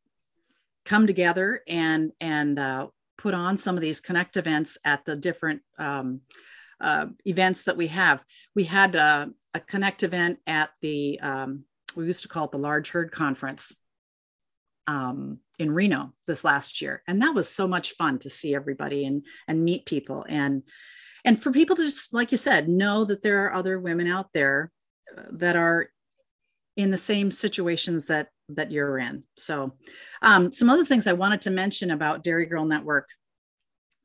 come 0.84 1.06
together 1.06 1.62
and 1.66 2.12
and 2.20 2.58
uh, 2.58 2.88
put 3.16 3.34
on 3.34 3.56
some 3.56 3.76
of 3.76 3.82
these 3.82 4.00
connect 4.00 4.36
events 4.36 4.78
at 4.84 5.04
the 5.04 5.16
different 5.16 5.62
um, 5.78 6.20
uh, 6.80 7.06
events 7.24 7.64
that 7.64 7.76
we 7.76 7.88
have. 7.88 8.24
We 8.54 8.64
had 8.64 8.94
a, 8.94 9.30
a 9.54 9.60
connect 9.60 10.02
event 10.02 10.38
at 10.46 10.70
the 10.80 11.18
um, 11.20 11.64
we 11.96 12.06
used 12.06 12.22
to 12.22 12.28
call 12.28 12.46
it 12.46 12.52
the 12.52 12.58
Large 12.58 12.90
Herd 12.90 13.12
Conference 13.12 13.74
um, 14.86 15.38
in 15.58 15.72
Reno 15.72 16.12
this 16.26 16.44
last 16.44 16.82
year, 16.82 17.02
and 17.08 17.22
that 17.22 17.34
was 17.34 17.48
so 17.48 17.66
much 17.66 17.92
fun 17.92 18.18
to 18.20 18.30
see 18.30 18.54
everybody 18.54 19.06
and 19.06 19.24
and 19.48 19.64
meet 19.64 19.86
people 19.86 20.26
and 20.28 20.62
and 21.24 21.42
for 21.42 21.50
people 21.50 21.76
to 21.76 21.82
just 21.82 22.12
like 22.12 22.32
you 22.32 22.38
said 22.38 22.68
know 22.68 23.04
that 23.04 23.22
there 23.22 23.44
are 23.44 23.54
other 23.54 23.78
women 23.78 24.06
out 24.06 24.28
there 24.32 24.70
uh, 25.16 25.22
that 25.32 25.56
are 25.56 25.90
in 26.76 26.90
the 26.90 26.98
same 26.98 27.30
situations 27.30 28.06
that 28.06 28.28
that 28.48 28.70
you're 28.70 28.98
in. 28.98 29.24
So, 29.38 29.74
um, 30.22 30.52
some 30.52 30.68
other 30.68 30.84
things 30.84 31.06
I 31.06 31.12
wanted 31.14 31.42
to 31.42 31.50
mention 31.50 31.90
about 31.90 32.22
Dairy 32.22 32.46
Girl 32.46 32.64
Network 32.64 33.08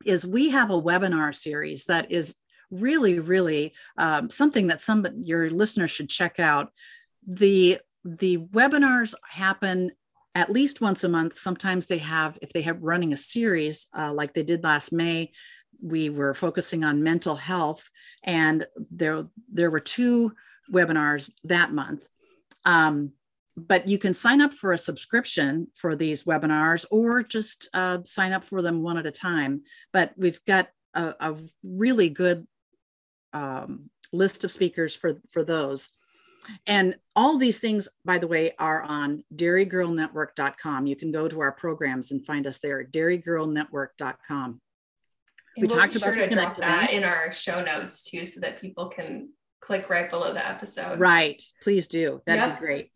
is 0.05 0.25
we 0.25 0.49
have 0.49 0.71
a 0.71 0.81
webinar 0.81 1.35
series 1.35 1.85
that 1.85 2.11
is 2.11 2.35
really, 2.71 3.19
really 3.19 3.73
um, 3.97 4.29
something 4.29 4.67
that 4.67 4.81
some 4.81 5.05
your 5.21 5.49
listeners 5.49 5.91
should 5.91 6.09
check 6.09 6.39
out. 6.39 6.71
The 7.27 7.79
the 8.05 8.37
webinars 8.37 9.13
happen 9.29 9.91
at 10.35 10.51
least 10.51 10.79
once 10.79 11.03
a 11.03 11.09
month. 11.09 11.35
Sometimes 11.35 11.87
they 11.87 11.97
have, 11.97 12.37
if 12.41 12.53
they 12.53 12.61
have 12.61 12.81
running 12.81 13.11
a 13.11 13.17
series 13.17 13.87
uh, 13.97 14.13
like 14.13 14.33
they 14.33 14.43
did 14.43 14.63
last 14.63 14.93
May, 14.93 15.31
we 15.81 16.09
were 16.09 16.33
focusing 16.33 16.83
on 16.83 17.03
mental 17.03 17.35
health, 17.35 17.89
and 18.23 18.65
there 18.91 19.25
there 19.51 19.71
were 19.71 19.79
two 19.79 20.33
webinars 20.71 21.31
that 21.43 21.73
month. 21.73 22.07
Um, 22.65 23.13
but 23.55 23.87
you 23.87 23.97
can 23.97 24.13
sign 24.13 24.41
up 24.41 24.53
for 24.53 24.71
a 24.71 24.77
subscription 24.77 25.67
for 25.75 25.95
these 25.95 26.23
webinars 26.23 26.85
or 26.91 27.23
just 27.23 27.67
uh, 27.73 27.99
sign 28.03 28.31
up 28.31 28.43
for 28.43 28.61
them 28.61 28.81
one 28.81 28.97
at 28.97 29.05
a 29.05 29.11
time. 29.11 29.63
But 29.91 30.13
we've 30.15 30.43
got 30.45 30.69
a, 30.93 31.15
a 31.19 31.35
really 31.63 32.09
good 32.09 32.47
um, 33.33 33.89
list 34.13 34.43
of 34.43 34.51
speakers 34.51 34.95
for, 34.95 35.19
for 35.31 35.43
those. 35.43 35.89
And 36.65 36.95
all 37.15 37.37
these 37.37 37.59
things, 37.59 37.89
by 38.05 38.17
the 38.17 38.27
way, 38.27 38.53
are 38.57 38.81
on 38.81 39.23
dairygirlnetwork.com. 39.35 40.87
You 40.87 40.95
can 40.95 41.11
go 41.11 41.27
to 41.27 41.41
our 41.41 41.51
programs 41.51 42.11
and 42.11 42.25
find 42.25 42.47
us 42.47 42.59
there, 42.59 42.83
dairygirlnetwork.com. 42.83 44.61
we 45.57 45.67
we'll 45.67 45.77
talked 45.77 45.95
about 45.95 46.13
sure 46.13 46.27
to 46.27 46.29
drop 46.29 46.57
that 46.57 46.91
in 46.91 47.03
our 47.03 47.31
show 47.31 47.63
notes 47.63 48.03
too, 48.03 48.25
so 48.25 48.39
that 48.41 48.61
people 48.61 48.87
can 48.87 49.29
click 49.61 49.89
right 49.89 50.09
below 50.09 50.33
the 50.33 50.45
episode. 50.45 50.99
Right. 50.99 51.41
Please 51.61 51.87
do. 51.87 52.21
That'd 52.25 52.41
yep. 52.41 52.59
be 52.59 52.65
great. 52.65 52.91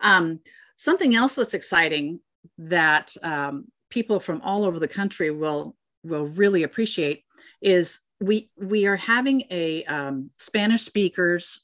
Um, 0.00 0.40
something 0.76 1.14
else 1.14 1.36
that's 1.36 1.54
exciting 1.54 2.20
that 2.58 3.16
um, 3.22 3.66
people 3.88 4.20
from 4.20 4.40
all 4.42 4.64
over 4.64 4.78
the 4.78 4.88
country 4.88 5.30
will 5.30 5.76
will 6.04 6.26
really 6.26 6.64
appreciate 6.64 7.22
is 7.60 8.00
we 8.20 8.50
we 8.56 8.86
are 8.86 8.96
having 8.96 9.44
a 9.50 9.84
um, 9.84 10.30
Spanish 10.38 10.82
speakers 10.82 11.60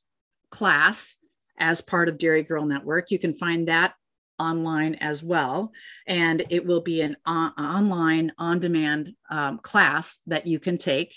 class 0.50 1.16
as 1.58 1.80
part 1.80 2.08
of 2.08 2.18
Dairy 2.18 2.42
Girl 2.42 2.64
Network. 2.64 3.10
You 3.10 3.18
can 3.18 3.34
find 3.34 3.68
that 3.68 3.94
online 4.38 4.94
as 4.96 5.22
well, 5.22 5.72
and 6.06 6.44
it 6.50 6.66
will 6.66 6.80
be 6.80 7.00
an 7.00 7.16
on- 7.26 7.52
online 7.52 8.32
on 8.38 8.58
demand 8.58 9.14
um, 9.30 9.58
class 9.58 10.20
that 10.26 10.46
you 10.46 10.58
can 10.58 10.78
take. 10.78 11.16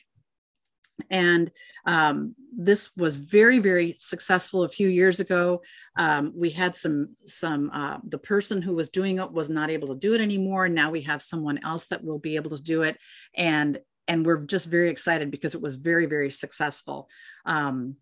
And 1.09 1.51
um, 1.85 2.35
this 2.55 2.91
was 2.97 3.17
very 3.17 3.59
very 3.59 3.97
successful 3.99 4.63
a 4.63 4.69
few 4.69 4.87
years 4.87 5.19
ago. 5.19 5.61
Um, 5.97 6.33
we 6.35 6.49
had 6.49 6.75
some 6.75 7.15
some 7.25 7.71
uh, 7.71 7.97
the 8.03 8.17
person 8.17 8.61
who 8.61 8.75
was 8.75 8.89
doing 8.89 9.17
it 9.17 9.31
was 9.31 9.49
not 9.49 9.69
able 9.69 9.89
to 9.89 9.99
do 9.99 10.13
it 10.13 10.21
anymore. 10.21 10.67
Now 10.69 10.91
we 10.91 11.01
have 11.01 11.23
someone 11.23 11.59
else 11.63 11.87
that 11.87 12.03
will 12.03 12.19
be 12.19 12.35
able 12.35 12.51
to 12.51 12.61
do 12.61 12.83
it. 12.83 12.97
And 13.35 13.79
and 14.07 14.25
we're 14.25 14.41
just 14.41 14.67
very 14.67 14.89
excited 14.89 15.31
because 15.31 15.55
it 15.55 15.61
was 15.61 15.75
very 15.75 16.05
very 16.05 16.29
successful. 16.29 17.09
Um, 17.45 17.95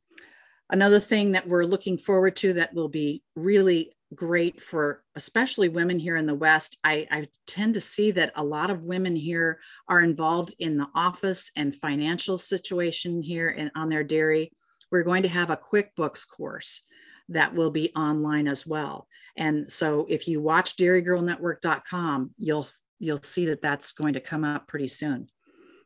another 0.70 1.00
thing 1.00 1.34
that 1.34 1.48
we're 1.48 1.66
looking 1.66 1.98
forward 1.98 2.36
to 2.38 2.54
that 2.54 2.74
will 2.74 2.90
be 2.90 3.24
really 3.36 3.96
great 4.16 4.62
for 4.62 5.04
especially 5.16 5.70
women 5.70 6.00
here 6.00 6.16
in 6.16 6.26
the 6.26 6.36
West. 6.36 6.78
I, 6.84 7.08
I, 7.12 7.28
tend 7.46 7.76
to 7.76 7.82
see 7.82 8.12
that 8.12 8.32
a 8.36 8.44
lot 8.44 8.72
of 8.72 8.84
women 8.84 9.16
here 9.16 9.60
are 9.88 10.02
involved 10.02 10.56
in 10.60 10.78
the 10.78 10.88
office 10.96 11.52
and 11.56 11.76
financial 11.76 12.38
situation 12.38 13.22
here 13.22 13.50
and 13.50 13.72
on 13.76 13.90
their 13.90 14.04
dairy. 14.04 14.52
We're 14.92 15.04
going 15.04 15.24
to 15.24 15.30
have 15.30 15.50
a 15.50 15.58
QuickBooks 15.58 16.28
course 16.28 16.82
that 17.30 17.54
will 17.54 17.70
be 17.70 17.92
online 17.96 18.48
as 18.48 18.66
well. 18.66 19.08
And 19.38 19.72
so 19.72 20.08
if 20.10 20.28
you 20.28 20.42
watch 20.42 20.76
dairygirlnetwork.com, 20.76 22.32
you'll 22.38 22.68
you'll 22.98 23.24
see 23.24 23.46
that 23.46 23.62
that's 23.62 23.94
going 23.94 24.14
to 24.14 24.20
come 24.20 24.44
up 24.44 24.68
pretty 24.68 24.90
soon. 24.90 25.30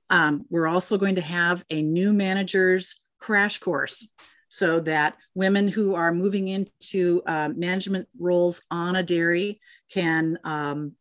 Um, 0.10 0.46
we're 0.50 0.68
also 0.68 0.98
going 0.98 1.16
to 1.16 1.22
have 1.22 1.64
a 1.70 1.82
new 1.82 2.12
managers 2.12 3.00
crash 3.20 3.60
course 3.60 4.08
so 4.54 4.80
that 4.80 5.18
women 5.34 5.68
who 5.68 5.96
are 5.96 6.14
moving 6.14 6.48
into 6.48 7.24
uh, 7.26 7.50
management 7.56 8.08
roles 8.20 8.62
on 8.70 8.96
a 8.96 9.02
dairy 9.02 9.60
can 9.92 10.38
um, 10.44 10.92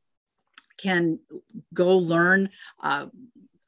can 0.79 1.19
go 1.75 1.99
learn 1.99 2.49
uh, 2.83 3.09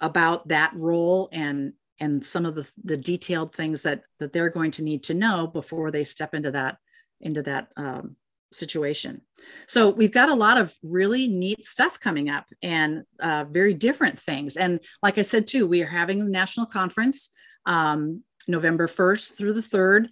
about 0.00 0.48
that 0.48 0.72
role 0.74 1.28
and 1.32 1.74
and 2.00 2.24
some 2.24 2.46
of 2.46 2.54
the, 2.54 2.66
the 2.82 2.96
detailed 2.96 3.54
things 3.54 3.82
that 3.82 4.04
that 4.20 4.32
they're 4.32 4.48
going 4.48 4.70
to 4.70 4.82
need 4.82 5.02
to 5.02 5.12
know 5.12 5.46
before 5.46 5.90
they 5.90 6.02
step 6.02 6.32
into 6.32 6.50
that 6.50 6.78
into 7.20 7.42
that 7.42 7.68
um, 7.76 8.16
situation. 8.54 9.20
So 9.66 9.90
we've 9.90 10.10
got 10.10 10.30
a 10.30 10.34
lot 10.34 10.56
of 10.56 10.72
really 10.82 11.28
neat 11.28 11.66
stuff 11.66 12.00
coming 12.00 12.30
up 12.30 12.46
and 12.62 13.02
uh, 13.20 13.44
very 13.50 13.74
different 13.74 14.18
things. 14.18 14.56
And 14.56 14.80
like 15.02 15.18
i 15.18 15.22
said 15.22 15.46
too 15.46 15.66
we 15.66 15.82
are 15.82 15.94
having 16.00 16.22
a 16.22 16.24
national 16.24 16.64
conference 16.64 17.28
um, 17.66 18.22
November 18.46 18.88
1st 18.88 19.36
through 19.36 19.52
the 19.52 19.60
3rd 19.60 20.08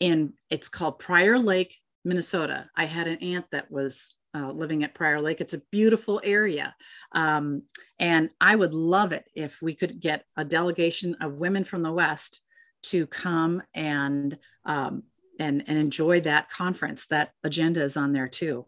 And 0.00 0.32
it's 0.50 0.68
called 0.68 0.98
Prior 0.98 1.38
Lake, 1.38 1.78
Minnesota. 2.04 2.68
I 2.76 2.84
had 2.84 3.08
an 3.08 3.18
aunt 3.18 3.46
that 3.52 3.70
was 3.70 4.14
uh, 4.34 4.50
living 4.50 4.82
at 4.82 4.94
Prior 4.94 5.20
Lake. 5.20 5.40
It's 5.40 5.54
a 5.54 5.62
beautiful 5.70 6.20
area. 6.24 6.74
Um, 7.12 7.62
and 7.98 8.30
I 8.40 8.56
would 8.56 8.74
love 8.74 9.12
it 9.12 9.24
if 9.34 9.62
we 9.62 9.74
could 9.74 10.00
get 10.00 10.24
a 10.36 10.44
delegation 10.44 11.16
of 11.20 11.34
women 11.34 11.64
from 11.64 11.82
the 11.82 11.92
West 11.92 12.40
to 12.84 13.06
come 13.06 13.62
and, 13.74 14.36
um, 14.64 15.04
and, 15.38 15.62
and 15.66 15.78
enjoy 15.78 16.20
that 16.20 16.50
conference. 16.50 17.06
That 17.06 17.30
agenda 17.44 17.82
is 17.82 17.96
on 17.96 18.12
there 18.12 18.28
too. 18.28 18.66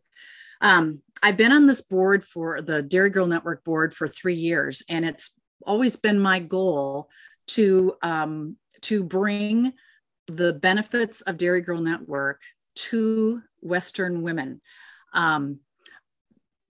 Um, 0.61 1.03
I've 1.23 1.37
been 1.37 1.53
on 1.53 1.67
this 1.67 1.83
board 1.83 2.25
for 2.25 2.63
the 2.63 2.83
Dairy 2.83 3.11
Girl 3.11 3.27
Network 3.27 3.65
board 3.65 3.95
for 3.95 4.09
three 4.09 4.35
years, 4.35 4.83
and 4.89 5.05
it's 5.05 5.33
always 5.67 5.97
been 5.97 6.19
my 6.19 6.39
goal 6.39 7.09
to 7.49 7.95
um, 8.03 8.57
to 8.83 9.03
bring 9.03 9.73
the 10.29 10.53
benefits 10.53 11.21
of 11.23 11.37
Dairy 11.37 11.61
Girl 11.61 11.81
Network 11.81 12.43
to 12.75 13.43
Western 13.61 14.23
women. 14.23 14.61
Um, 15.13 15.61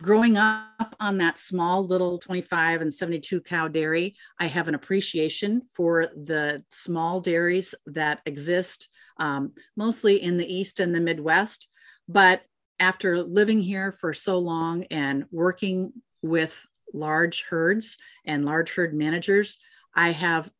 growing 0.02 0.36
up 0.36 0.94
on 1.00 1.18
that 1.18 1.38
small 1.38 1.86
little 1.86 2.18
25 2.18 2.82
and 2.82 2.92
72 2.92 3.40
cow 3.40 3.68
dairy, 3.68 4.14
I 4.38 4.46
have 4.46 4.68
an 4.68 4.74
appreciation 4.74 5.62
for 5.72 6.08
the 6.14 6.64
small 6.68 7.20
dairies 7.20 7.74
that 7.86 8.20
exist 8.26 8.88
um, 9.18 9.52
mostly 9.76 10.22
in 10.22 10.36
the 10.36 10.52
East 10.52 10.80
and 10.80 10.94
the 10.94 11.00
Midwest. 11.00 11.68
But 12.08 12.42
after 12.78 13.22
living 13.22 13.62
here 13.62 13.92
for 13.92 14.12
so 14.12 14.38
long 14.38 14.84
and 14.90 15.24
working 15.30 15.92
with 16.22 16.66
large 16.92 17.44
herds 17.44 17.96
and 18.24 18.44
large 18.44 18.74
herd 18.74 18.94
managers, 18.94 19.58
I 19.94 20.10
have 20.10 20.50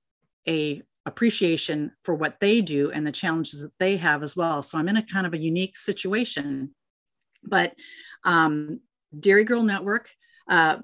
a 0.49 0.83
appreciation 1.07 1.93
for 2.03 2.15
what 2.15 2.41
they 2.41 2.61
do 2.61 2.91
and 2.91 3.07
the 3.07 3.13
challenges 3.13 3.63
that 3.63 3.73
they 3.79 3.97
have 3.97 4.23
as 4.23 4.37
well. 4.37 4.63
So 4.63 4.77
I'm 4.77 4.89
in 4.89 4.97
a 4.97 5.07
kind 5.07 5.27
of 5.27 5.33
a 5.33 5.39
unique 5.39 5.77
situation. 5.77 6.75
But 7.43 7.75
um, 8.25 8.81
Dairy 9.19 9.45
Girl 9.45 9.63
Network, 9.63 10.11
uh, 10.49 10.79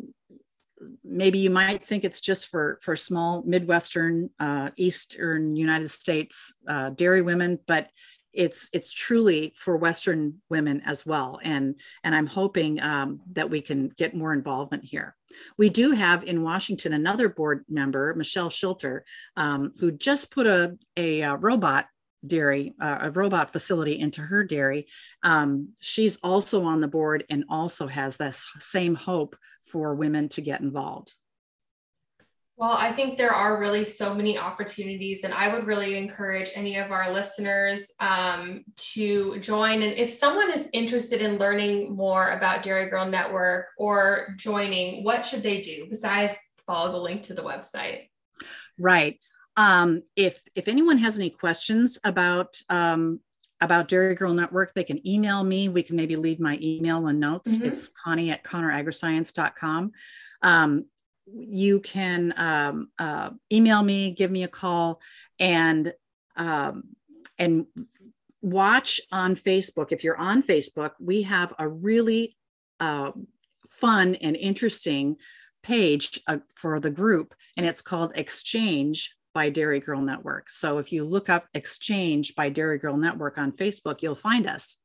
maybe 1.05 1.39
you 1.39 1.51
might 1.51 1.85
think 1.85 2.05
it's 2.05 2.21
just 2.21 2.49
for 2.49 2.79
for 2.83 2.97
small 2.97 3.43
Midwestern, 3.45 4.31
uh, 4.39 4.71
Eastern 4.77 5.57
United 5.57 5.91
States 5.91 6.55
uh, 6.69 6.91
dairy 6.91 7.23
women, 7.23 7.59
but 7.67 7.89
it's 8.33 8.69
it's 8.73 8.93
truly 8.93 9.55
for 9.57 9.77
Western 9.77 10.41
women 10.49 10.83
as 10.85 11.05
well, 11.05 11.41
and 11.43 11.75
and 12.03 12.15
I'm 12.15 12.27
hoping 12.27 12.81
um, 12.81 13.21
that 13.33 13.51
we 13.51 13.61
can 13.61 13.89
get 13.89 14.15
more 14.15 14.33
involvement 14.33 14.85
here. 14.85 15.15
We 15.57 15.69
do 15.69 15.93
have 15.93 16.25
in 16.25 16.43
Washington 16.43 16.93
another 16.93 17.29
board 17.29 17.65
member, 17.69 18.15
Michelle 18.15 18.51
Schilter, 18.51 19.03
um, 19.37 19.73
who 19.79 19.93
just 19.93 20.31
put 20.31 20.47
a 20.47 20.77
a, 20.97 21.21
a 21.23 21.37
robot 21.37 21.87
dairy, 22.27 22.75
uh, 22.81 22.99
a 23.03 23.11
robot 23.11 23.53
facility 23.53 23.99
into 23.99 24.23
her 24.23 24.45
dairy. 24.45 24.87
Um, 25.23 25.71
she's 25.81 26.19
also 26.23 26.65
on 26.65 26.81
the 26.81 26.89
board 26.89 27.25
and 27.29 27.45
also 27.49 27.87
has 27.87 28.17
this 28.17 28.47
same 28.59 28.95
hope 28.95 29.37
for 29.65 29.95
women 29.95 30.29
to 30.31 30.41
get 30.41 30.61
involved. 30.61 31.15
Well, 32.63 32.77
I 32.79 32.93
think 32.93 33.19
there 33.19 33.35
are 33.35 33.59
really 33.59 33.85
so 33.85 34.15
many 34.15 34.39
opportunities, 34.39 35.25
and 35.25 35.35
I 35.35 35.53
would 35.53 35.67
really 35.67 35.99
encourage 35.99 36.49
any 36.55 36.77
of 36.77 36.93
our 36.93 37.13
listeners 37.13 37.91
um, 37.99 38.63
to 38.93 39.41
join. 39.41 39.83
And 39.83 39.99
if 39.99 40.13
someone 40.13 40.53
is 40.53 40.71
interested 40.73 41.21
in 41.21 41.39
learning 41.39 41.97
more 41.97 42.31
about 42.31 42.63
Dairy 42.63 42.89
Girl 42.89 43.05
Network 43.05 43.67
or 43.77 44.37
joining, 44.37 45.03
what 45.03 45.27
should 45.27 45.43
they 45.43 45.61
do 45.61 45.89
besides 45.91 46.39
follow 46.65 46.93
the 46.93 46.99
link 46.99 47.25
to 47.25 47.35
the 47.35 47.43
website? 47.43 48.11
Right. 48.79 49.19
Um, 49.57 50.03
if 50.15 50.41
if 50.55 50.69
anyone 50.69 50.99
has 50.99 51.17
any 51.17 51.31
questions 51.31 51.99
about 52.05 52.63
um, 52.69 53.19
about 53.61 53.89
Dairy 53.89 54.15
Girl 54.15 54.35
Network, 54.35 54.73
they 54.73 54.85
can 54.85 55.05
email 55.05 55.43
me. 55.43 55.69
We 55.69 55.83
can 55.83 55.97
maybe 55.97 56.15
leave 56.15 56.39
my 56.39 56.61
email 56.63 57.09
and 57.09 57.19
notes. 57.19 57.57
Mm-hmm. 57.57 57.67
It's 57.67 57.89
Connie 57.89 58.31
at 58.31 58.45
ConnorAgriscience.com. 58.45 59.91
Um, 60.43 60.85
you 61.35 61.81
can 61.81 62.35
um, 62.37 62.91
uh, 62.99 63.31
email 63.53 63.83
me, 63.83 64.11
give 64.11 64.31
me 64.31 64.45
a 64.45 64.49
call, 64.49 65.01
and 65.39 65.93
um, 66.37 66.85
and 67.39 67.67
watch 68.41 69.01
on 69.11 69.37
Facebook. 69.37 69.93
If 69.93 70.05
you're 70.05 70.17
on 70.17 70.43
Facebook, 70.43 70.93
we 71.01 71.23
have 71.23 71.53
a 71.59 71.69
really 71.69 72.37
uh, 72.81 73.13
fun 73.69 74.17
and 74.17 74.37
interesting 74.37 75.17
page 75.63 76.21
uh, 76.27 76.39
for 76.55 76.81
the 76.81 76.91
group, 76.91 77.35
and 77.57 77.67
it's 77.67 77.83
called 77.83 78.13
Exchange 78.15 79.15
by 79.35 79.49
Dairy 79.49 79.81
Girl 79.81 80.01
Network. 80.01 80.51
So 80.51 80.79
if 80.79 80.93
you 80.93 81.05
look 81.05 81.29
up 81.29 81.47
Exchange 81.55 82.35
by 82.35 82.51
Dairy 82.51 82.79
Girl 82.79 82.97
Network 82.97 83.39
on 83.39 83.53
Facebook, 83.53 84.03
you'll 84.03 84.15
find 84.15 84.47
us. 84.47 84.77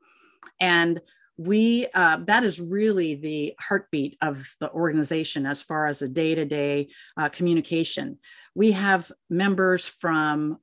And 0.59 1.01
we 1.37 1.87
uh, 1.93 2.17
that 2.25 2.43
is 2.43 2.59
really 2.59 3.15
the 3.15 3.53
heartbeat 3.59 4.17
of 4.21 4.47
the 4.59 4.71
organization 4.71 5.45
as 5.45 5.61
far 5.61 5.85
as 5.85 6.01
a 6.01 6.09
day-to-day 6.09 6.89
uh, 7.15 7.29
communication. 7.29 8.17
We 8.55 8.71
have 8.71 9.11
members 9.29 9.87
from 9.87 10.57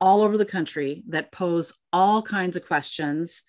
all 0.00 0.22
over 0.22 0.36
the 0.36 0.44
country 0.44 1.02
that 1.08 1.32
pose 1.32 1.74
all 1.92 2.22
kinds 2.22 2.56
of 2.56 2.66
questions 2.66 3.42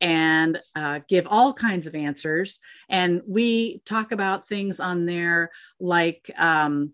and 0.00 0.58
uh, 0.74 1.00
give 1.08 1.26
all 1.30 1.52
kinds 1.52 1.86
of 1.86 1.94
answers. 1.94 2.58
And 2.88 3.22
we 3.26 3.80
talk 3.86 4.12
about 4.12 4.48
things 4.48 4.80
on 4.80 5.06
there 5.06 5.50
like 5.78 6.30
um, 6.38 6.92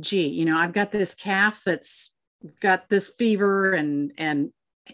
gee 0.00 0.28
you 0.28 0.44
know 0.44 0.56
i've 0.56 0.72
got 0.72 0.90
this 0.90 1.14
calf 1.14 1.62
that's 1.64 2.14
got 2.60 2.88
this 2.88 3.10
fever 3.10 3.72
and 3.72 4.12
and 4.16 4.50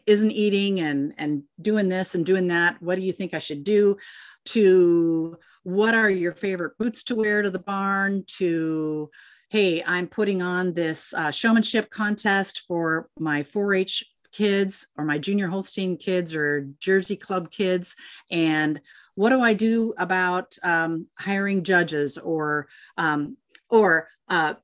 isn't 0.07 0.31
eating 0.31 0.81
and 0.81 1.15
and 1.19 1.43
doing 1.61 1.89
this 1.89 2.15
and 2.15 2.27
doing 2.27 2.49
that 2.49 2.81
what 2.83 2.97
do 2.97 3.03
you 3.03 3.13
think 3.13 3.35
i 3.35 3.39
should 3.39 3.65
do 3.65 3.97
to 4.45 5.37
what 5.63 5.95
are 5.95 6.11
your 6.11 6.33
favorite 6.33 6.77
boots 6.79 7.03
to 7.05 7.15
wear 7.15 7.43
to 7.43 7.51
the 7.51 7.59
barn 7.59 8.25
to 8.27 9.11
hey 9.49 9.83
i'm 9.87 10.07
putting 10.07 10.43
on 10.43 10.75
this 10.75 11.15
uh, 11.15 11.31
showmanship 11.31 11.91
contest 11.91 12.63
for 12.69 13.09
my 13.19 13.43
4-h 13.43 14.05
kids 14.31 14.87
or 14.97 15.05
my 15.05 15.19
junior 15.19 15.49
holstein 15.49 15.97
kids 15.97 16.35
or 16.35 16.69
jersey 16.79 17.17
club 17.17 17.51
kids 17.51 17.97
and 18.31 18.81
what 19.15 19.31
do 19.31 19.41
i 19.41 19.55
do 19.55 19.95
about 19.97 20.55
um, 20.63 21.07
hiring 21.19 21.65
judges 21.65 22.19
or 22.19 22.69
um, 22.99 23.37
or 23.71 24.09
uh, 24.29 24.55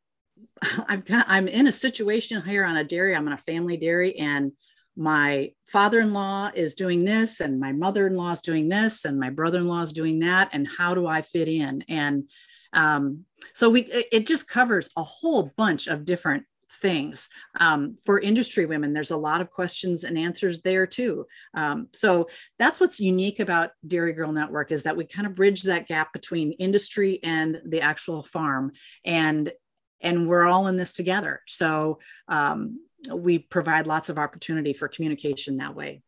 I've 0.88 1.04
got, 1.04 1.26
I'm 1.28 1.48
in 1.48 1.66
a 1.66 1.72
situation 1.72 2.42
here 2.42 2.64
on 2.64 2.76
a 2.76 2.84
dairy. 2.84 3.14
I'm 3.14 3.26
on 3.26 3.32
a 3.32 3.38
family 3.38 3.76
dairy, 3.76 4.16
and 4.18 4.52
my 4.96 5.52
father-in-law 5.68 6.52
is 6.54 6.74
doing 6.74 7.04
this 7.04 7.40
and 7.40 7.58
my 7.58 7.72
mother-in-law 7.72 8.32
is 8.32 8.42
doing 8.42 8.68
this 8.68 9.04
and 9.04 9.18
my 9.18 9.30
brother-in-law 9.30 9.82
is 9.82 9.92
doing 9.92 10.20
that 10.20 10.48
and 10.52 10.68
how 10.78 10.94
do 10.94 11.06
i 11.06 11.22
fit 11.22 11.48
in? 11.48 11.84
And 11.88 12.28
um, 12.72 13.24
so 13.54 13.70
we 13.70 13.82
it 14.12 14.26
just 14.26 14.48
covers 14.48 14.90
a 14.96 15.02
whole 15.02 15.52
bunch 15.56 15.86
of 15.86 16.04
different 16.04 16.44
things. 16.82 17.28
Um, 17.58 17.96
for 18.04 18.20
industry 18.20 18.66
women 18.66 18.92
there's 18.92 19.10
a 19.10 19.16
lot 19.16 19.40
of 19.40 19.50
questions 19.50 20.04
and 20.04 20.18
answers 20.18 20.62
there 20.62 20.86
too. 20.86 21.26
Um, 21.54 21.88
so 21.92 22.28
that's 22.58 22.80
what's 22.80 23.00
unique 23.00 23.40
about 23.40 23.70
dairy 23.86 24.12
girl 24.12 24.32
network 24.32 24.70
is 24.70 24.82
that 24.82 24.96
we 24.96 25.06
kind 25.06 25.26
of 25.26 25.34
bridge 25.34 25.62
that 25.62 25.88
gap 25.88 26.12
between 26.12 26.52
industry 26.52 27.20
and 27.22 27.60
the 27.64 27.80
actual 27.80 28.22
farm. 28.22 28.72
And 29.04 29.52
and 30.00 30.28
we're 30.28 30.46
all 30.46 30.66
in 30.66 30.76
this 30.76 30.92
together. 30.92 31.40
So 31.46 31.98
um, 32.28 32.80
we 33.12 33.38
provide 33.38 33.86
lots 33.86 34.08
of 34.08 34.18
opportunity 34.18 34.72
for 34.72 34.88
communication 34.88 35.56
that 35.58 35.74
way. 35.74 36.02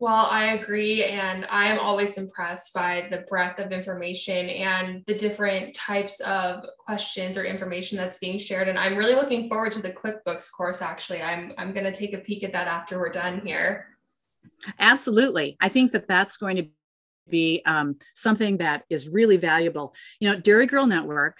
Well, 0.00 0.26
I 0.28 0.54
agree. 0.54 1.04
And 1.04 1.46
I 1.48 1.68
am 1.68 1.78
always 1.78 2.18
impressed 2.18 2.74
by 2.74 3.06
the 3.10 3.24
breadth 3.28 3.60
of 3.60 3.72
information 3.72 4.50
and 4.50 5.02
the 5.06 5.14
different 5.14 5.74
types 5.74 6.20
of 6.20 6.64
questions 6.78 7.38
or 7.38 7.44
information 7.44 7.96
that's 7.96 8.18
being 8.18 8.38
shared. 8.38 8.68
And 8.68 8.78
I'm 8.78 8.96
really 8.96 9.14
looking 9.14 9.48
forward 9.48 9.72
to 9.72 9.80
the 9.80 9.92
QuickBooks 9.92 10.50
course, 10.54 10.82
actually. 10.82 11.22
I'm, 11.22 11.52
I'm 11.56 11.72
going 11.72 11.84
to 11.84 11.92
take 11.92 12.12
a 12.12 12.18
peek 12.18 12.42
at 12.42 12.52
that 12.52 12.66
after 12.66 12.98
we're 12.98 13.08
done 13.08 13.40
here. 13.46 13.86
Absolutely. 14.78 15.56
I 15.60 15.68
think 15.68 15.92
that 15.92 16.08
that's 16.08 16.36
going 16.36 16.56
to 16.56 16.66
be 17.30 17.62
um, 17.64 17.96
something 18.14 18.58
that 18.58 18.84
is 18.90 19.08
really 19.08 19.36
valuable. 19.36 19.94
You 20.20 20.30
know, 20.30 20.38
Dairy 20.38 20.66
Girl 20.66 20.86
Network 20.86 21.38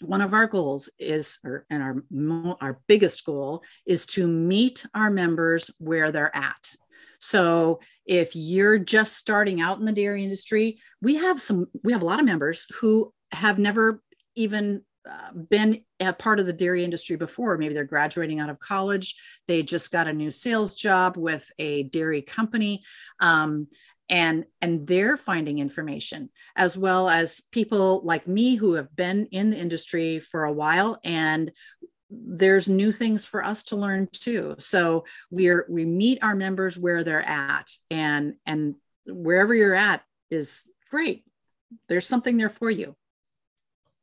one 0.00 0.20
of 0.20 0.34
our 0.34 0.46
goals 0.46 0.88
is 0.98 1.38
or, 1.44 1.66
and 1.70 1.82
our 1.82 2.56
our 2.60 2.80
biggest 2.86 3.24
goal 3.24 3.62
is 3.86 4.06
to 4.06 4.26
meet 4.26 4.84
our 4.94 5.10
members 5.10 5.70
where 5.78 6.12
they're 6.12 6.34
at. 6.36 6.74
So 7.18 7.80
if 8.04 8.36
you're 8.36 8.78
just 8.78 9.16
starting 9.16 9.60
out 9.60 9.78
in 9.78 9.84
the 9.84 9.92
dairy 9.92 10.22
industry 10.22 10.78
we 11.00 11.16
have 11.16 11.40
some 11.40 11.66
we 11.82 11.92
have 11.92 12.02
a 12.02 12.06
lot 12.06 12.20
of 12.20 12.26
members 12.26 12.66
who 12.80 13.12
have 13.32 13.58
never 13.58 14.02
even 14.34 14.82
uh, 15.08 15.32
been 15.32 15.82
a 16.00 16.12
part 16.12 16.40
of 16.40 16.46
the 16.46 16.52
dairy 16.52 16.82
industry 16.82 17.16
before. 17.16 17.56
Maybe 17.56 17.74
they're 17.74 17.84
graduating 17.84 18.40
out 18.40 18.50
of 18.50 18.58
college. 18.58 19.14
They 19.46 19.62
just 19.62 19.92
got 19.92 20.08
a 20.08 20.12
new 20.12 20.32
sales 20.32 20.74
job 20.74 21.16
with 21.16 21.48
a 21.58 21.84
dairy 21.84 22.22
company. 22.22 22.82
Um, 23.20 23.68
and 24.08 24.44
and 24.60 24.86
they're 24.86 25.16
finding 25.16 25.58
information 25.58 26.30
as 26.54 26.76
well 26.78 27.08
as 27.08 27.42
people 27.50 28.00
like 28.04 28.26
me 28.28 28.56
who 28.56 28.74
have 28.74 28.94
been 28.94 29.26
in 29.26 29.50
the 29.50 29.58
industry 29.58 30.20
for 30.20 30.44
a 30.44 30.52
while 30.52 30.98
and 31.04 31.50
there's 32.08 32.68
new 32.68 32.92
things 32.92 33.24
for 33.24 33.44
us 33.44 33.64
to 33.64 33.76
learn 33.76 34.08
too 34.12 34.54
so 34.58 35.04
we're 35.30 35.66
we 35.68 35.84
meet 35.84 36.18
our 36.22 36.36
members 36.36 36.78
where 36.78 37.02
they're 37.02 37.28
at 37.28 37.70
and 37.90 38.34
and 38.46 38.76
wherever 39.06 39.54
you're 39.54 39.74
at 39.74 40.02
is 40.30 40.70
great 40.90 41.24
there's 41.88 42.06
something 42.06 42.36
there 42.36 42.50
for 42.50 42.70
you 42.70 42.94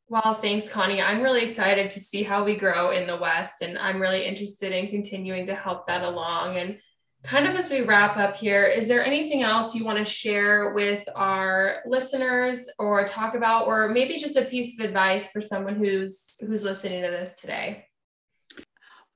well, 0.10 0.36
thanks, 0.36 0.70
Connie. 0.70 1.02
I'm 1.02 1.24
really 1.24 1.42
excited 1.42 1.90
to 1.90 2.00
see 2.00 2.22
how 2.22 2.44
we 2.44 2.56
grow 2.56 2.92
in 2.92 3.08
the 3.08 3.18
West, 3.18 3.64
and 3.64 3.80
I'm 3.80 4.00
really 4.00 4.26
interested 4.26 4.72
in 4.72 4.90
continuing 4.90 5.48
to 5.48 5.56
help 5.56 5.88
that 5.88 6.04
along. 6.04 6.58
And 6.58 6.78
kind 7.24 7.48
of 7.48 7.56
as 7.56 7.70
we 7.70 7.82
wrap 7.82 8.18
up 8.18 8.38
here, 8.38 8.66
is 8.66 8.88
there 8.88 9.04
anything 9.04 9.44
else 9.44 9.74
you 9.74 9.86
want 9.86 9.98
to 9.98 10.06
share 10.06 10.74
with 10.74 11.08
our 11.16 11.78
listeners 11.86 12.68
or 12.78 13.06
talk 13.06 13.34
about, 13.34 13.66
or 13.66 13.88
maybe 13.90 14.18
just 14.18 14.36
a 14.36 14.46
piece 14.46 14.78
of 14.78 14.86
advice 14.86 15.32
for 15.32 15.42
someone 15.42 15.76
who's 15.76 16.36
who's 16.42 16.64
listening 16.64 17.02
to 17.02 17.10
this 17.10 17.36
today? 17.36 17.86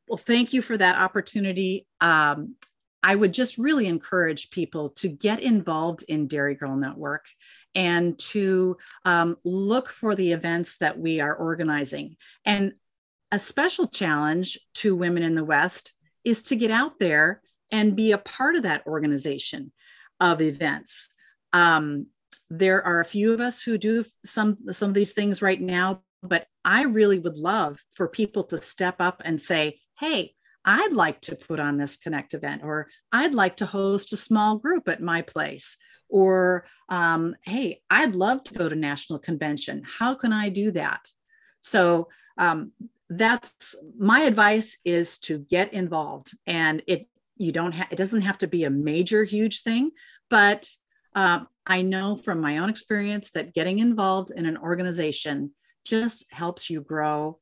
Well, 0.08 0.18
thank 0.18 0.54
you 0.54 0.62
for 0.62 0.78
that 0.78 0.98
opportunity. 0.98 1.86
Um, 2.00 2.56
I 3.04 3.16
would 3.16 3.34
just 3.34 3.58
really 3.58 3.88
encourage 3.88 4.52
people 4.52 4.90
to 4.92 5.10
get 5.10 5.42
involved 5.42 6.04
in 6.08 6.28
Dairy 6.28 6.56
Girl 6.56 6.76
Network 6.78 7.26
and 7.76 8.18
to 8.20 8.78
um, 9.06 9.36
look 9.44 9.90
for 9.90 10.16
the 10.16 10.32
events 10.32 10.78
that 10.78 10.98
we 10.98 11.20
are 11.20 11.36
organizing. 11.36 12.16
And 12.46 12.74
a 13.32 13.40
special 13.40 13.88
challenge 13.88 14.58
to 14.76 14.96
women 14.96 15.24
in 15.24 15.36
the 15.36 15.44
West 15.44 15.94
is 16.24 16.42
to 16.44 16.56
get 16.56 16.72
out 16.72 17.00
there 17.00 17.42
and 17.72 17.96
be 17.96 18.12
a 18.12 18.18
part 18.18 18.56
of 18.56 18.64
that 18.64 18.86
organization 18.86 19.72
of 20.20 20.42
events. 20.42 21.10
Um, 21.54 22.08
there 22.50 22.84
are 22.84 23.00
a 23.00 23.06
few 23.06 23.34
of 23.34 23.40
us 23.40 23.62
who 23.62 23.78
do 23.78 24.06
some 24.26 24.58
some 24.72 24.90
of 24.90 24.96
these 24.96 25.14
things 25.14 25.42
right 25.42 25.62
now, 25.62 26.02
but 26.24 26.48
I 26.64 26.84
really 26.84 27.20
would 27.20 27.38
love 27.38 27.80
for 27.94 28.08
people 28.08 28.44
to 28.46 28.62
step 28.62 28.96
up 29.00 29.22
and 29.26 29.42
say, 29.42 29.80
"Hey, 30.00 30.36
I'd 30.64 30.94
like 30.94 31.22
to 31.22 31.36
put 31.36 31.60
on 31.60 31.78
this 31.78 31.98
connect 31.98 32.34
event, 32.34 32.64
or 32.64 32.88
I'd 33.12 33.34
like 33.34 33.58
to 33.58 33.66
host 33.66 34.14
a 34.14 34.18
small 34.18 34.58
group 34.58 34.88
at 34.88 35.02
my 35.02 35.22
place." 35.22 35.78
Or, 36.10 36.66
um, 36.88 37.36
hey, 37.44 37.82
I'd 37.90 38.16
love 38.16 38.42
to 38.46 38.54
go 38.54 38.70
to 38.70 38.76
national 38.76 39.20
convention. 39.20 39.84
How 40.00 40.16
can 40.16 40.32
I 40.32 40.48
do 40.48 40.72
that? 40.72 41.10
So 41.60 42.08
um, 42.38 42.72
that's 43.10 43.76
my 43.98 44.22
advice 44.22 44.78
is 44.86 45.18
to 45.20 45.40
get 45.40 45.74
involved 45.74 46.32
and 46.46 46.82
it 46.88 47.08
you 47.40 47.52
don't 47.52 47.74
have 47.74 47.88
it 47.92 47.96
doesn't 47.96 48.22
have 48.22 48.38
to 48.38 48.48
be 48.48 48.64
a 48.64 48.70
major 48.70 49.24
huge 49.24 49.62
thing 49.62 49.92
but 50.30 50.70
um, 51.16 51.48
i 51.66 51.82
know 51.82 52.16
from 52.18 52.42
my 52.42 52.58
own 52.58 52.70
experience 52.70 53.32
that 53.32 53.54
getting 53.54 53.80
involved 53.80 54.32
in 54.32 54.46
an 54.46 54.58
organization 54.58 55.52
just 55.86 56.26
helps 56.32 56.70
you 56.70 56.82
grow 56.82 57.40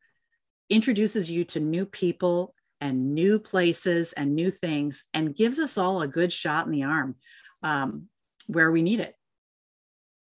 introduces 0.69 1.29
you 1.29 1.43
to 1.43 1.60
new 1.60 1.86
people 1.86 2.53
and 2.81 3.13
new 3.13 3.39
places 3.39 4.13
and 4.13 4.36
new 4.36 4.51
things 4.51 5.05
and 5.13 5.36
gives 5.36 5.60
us 5.60 5.77
all 5.77 6.01
a 6.01 6.08
good 6.08 6.31
shot 6.31 6.65
in 6.65 6.71
the 6.71 6.84
arm 6.84 7.15
um, 7.63 8.08
where 8.47 8.71
we 8.71 8.81
need 8.81 8.99
it 8.99 9.15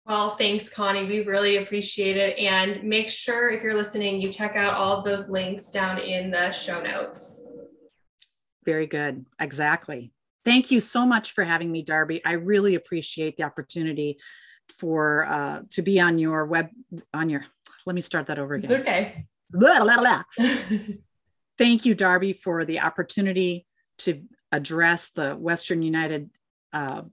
Well, 0.05 0.37
thanks, 0.37 0.69
Connie. 0.69 1.05
We 1.05 1.25
really 1.25 1.57
appreciate 1.57 2.15
it. 2.15 2.37
And 2.39 2.81
make 2.83 3.09
sure 3.09 3.49
if 3.49 3.61
you're 3.61 3.73
listening, 3.73 4.21
you 4.21 4.31
check 4.31 4.55
out 4.55 4.73
all 4.73 4.97
of 4.97 5.03
those 5.03 5.29
links 5.29 5.69
down 5.69 5.99
in 5.99 6.31
the 6.31 6.53
show 6.53 6.81
notes. 6.81 7.45
Very 8.67 8.85
good. 8.85 9.25
Exactly. 9.39 10.11
Thank 10.43 10.71
you 10.71 10.81
so 10.81 11.05
much 11.05 11.31
for 11.31 11.45
having 11.45 11.71
me, 11.71 11.83
Darby. 11.83 12.23
I 12.25 12.33
really 12.33 12.75
appreciate 12.75 13.37
the 13.37 13.43
opportunity 13.43 14.19
for 14.77 15.25
uh, 15.25 15.61
to 15.71 15.81
be 15.81 16.01
on 16.01 16.19
your 16.19 16.45
web 16.45 16.67
on 17.13 17.29
your. 17.29 17.45
Let 17.85 17.95
me 17.95 18.01
start 18.01 18.27
that 18.27 18.37
over 18.37 18.55
again. 18.55 18.69
It's 18.69 18.81
okay. 18.81 19.25
Blah, 19.49 19.85
blah, 19.85 19.99
blah. 19.99 20.23
Thank 21.57 21.85
you, 21.85 21.95
Darby, 21.95 22.33
for 22.33 22.65
the 22.65 22.81
opportunity 22.81 23.65
to 23.99 24.23
address 24.51 25.11
the 25.11 25.35
Western 25.35 25.81
United 25.81 26.29
uh, 26.73 27.03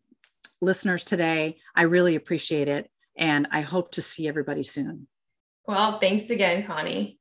listeners 0.61 1.05
today. 1.05 1.59
I 1.77 1.83
really 1.83 2.17
appreciate 2.17 2.67
it. 2.67 2.91
And 3.17 3.47
I 3.53 3.61
hope 3.61 3.93
to 3.93 4.03
see 4.03 4.27
everybody 4.27 4.65
soon. 4.65 5.07
Well, 5.69 6.01
thanks 6.01 6.31
again, 6.31 6.67
Connie. 6.67 7.21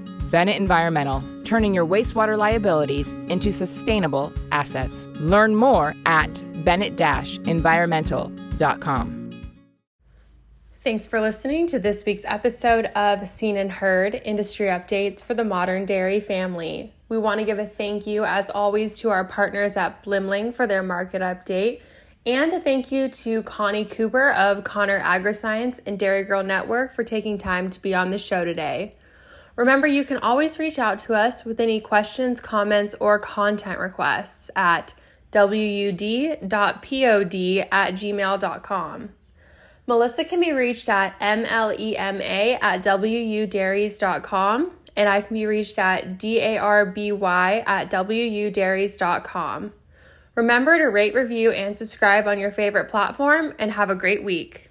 Bennett 0.31 0.55
Environmental, 0.55 1.21
turning 1.43 1.73
your 1.73 1.85
wastewater 1.85 2.37
liabilities 2.37 3.11
into 3.27 3.51
sustainable 3.51 4.31
assets. 4.53 5.09
Learn 5.15 5.55
more 5.55 5.93
at 6.05 6.41
bennett-environmental.com. 6.63 9.21
Thanks 10.83 11.05
for 11.05 11.21
listening 11.21 11.67
to 11.67 11.77
this 11.77 12.05
week's 12.05 12.25
episode 12.25 12.85
of 12.95 13.27
Seen 13.27 13.57
and 13.57 13.71
Heard 13.71 14.19
Industry 14.25 14.65
Updates 14.67 15.21
for 15.21 15.35
the 15.35 15.43
Modern 15.43 15.85
Dairy 15.85 16.19
Family. 16.19 16.91
We 17.07 17.19
want 17.19 17.39
to 17.39 17.45
give 17.45 17.59
a 17.59 17.67
thank 17.67 18.07
you, 18.07 18.23
as 18.23 18.49
always, 18.49 18.97
to 18.99 19.09
our 19.09 19.25
partners 19.25 19.75
at 19.75 20.01
Blimling 20.03 20.53
for 20.53 20.65
their 20.65 20.81
market 20.81 21.21
update. 21.21 21.81
And 22.25 22.53
a 22.53 22.59
thank 22.59 22.91
you 22.91 23.09
to 23.09 23.43
Connie 23.43 23.85
Cooper 23.85 24.31
of 24.31 24.63
Connor 24.63 25.01
AgriScience 25.01 25.79
and 25.85 25.99
Dairy 25.99 26.23
Girl 26.23 26.41
Network 26.41 26.95
for 26.95 27.03
taking 27.03 27.37
time 27.37 27.69
to 27.69 27.81
be 27.81 27.93
on 27.93 28.09
the 28.09 28.17
show 28.17 28.45
today. 28.45 28.95
Remember, 29.55 29.87
you 29.87 30.03
can 30.05 30.17
always 30.17 30.57
reach 30.57 30.79
out 30.79 30.99
to 30.99 31.13
us 31.13 31.43
with 31.45 31.59
any 31.59 31.79
questions, 31.81 32.39
comments, 32.39 32.95
or 32.99 33.19
content 33.19 33.79
requests 33.79 34.49
at 34.55 34.93
wud.pod 35.31 36.41
at 37.71 37.93
gmail.com. 37.93 39.09
Melissa 39.87 40.23
can 40.23 40.39
be 40.39 40.51
reached 40.51 40.87
at 40.87 41.19
mlema 41.19 42.57
at 42.61 42.83
wudairies.com, 42.83 44.71
and 44.95 45.09
I 45.09 45.21
can 45.21 45.33
be 45.33 45.45
reached 45.45 45.79
at 45.79 46.17
darby 46.17 47.09
at 47.09 47.89
wudairies.com. 47.91 49.73
Remember 50.33 50.77
to 50.77 50.85
rate, 50.85 51.13
review, 51.13 51.51
and 51.51 51.77
subscribe 51.77 52.25
on 52.25 52.39
your 52.39 52.51
favorite 52.51 52.89
platform, 52.89 53.53
and 53.59 53.73
have 53.73 53.89
a 53.89 53.95
great 53.95 54.23
week. 54.23 54.70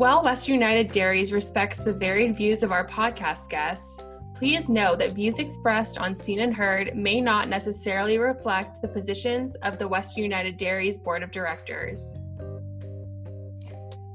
While 0.00 0.22
Western 0.22 0.54
United 0.54 0.92
Dairies 0.92 1.30
respects 1.30 1.84
the 1.84 1.92
varied 1.92 2.34
views 2.34 2.62
of 2.62 2.72
our 2.72 2.86
podcast 2.86 3.50
guests, 3.50 3.98
please 4.34 4.66
know 4.66 4.96
that 4.96 5.12
views 5.12 5.38
expressed 5.38 5.98
on 5.98 6.14
Seen 6.14 6.40
and 6.40 6.54
Heard 6.54 6.96
may 6.96 7.20
not 7.20 7.50
necessarily 7.50 8.16
reflect 8.16 8.80
the 8.80 8.88
positions 8.88 9.56
of 9.56 9.78
the 9.78 9.86
Western 9.86 10.22
United 10.22 10.56
Dairies 10.56 10.96
Board 10.96 11.22
of 11.22 11.30
Directors. 11.30 12.18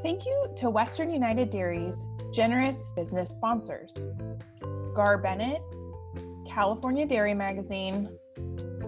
Thank 0.01 0.25
you 0.25 0.51
to 0.57 0.71
Western 0.71 1.11
United 1.11 1.51
Dairies' 1.51 2.03
generous 2.33 2.91
business 2.95 3.29
sponsors 3.29 3.93
Gar 4.95 5.19
Bennett, 5.19 5.61
California 6.47 7.05
Dairy 7.05 7.35
Magazine, 7.35 8.09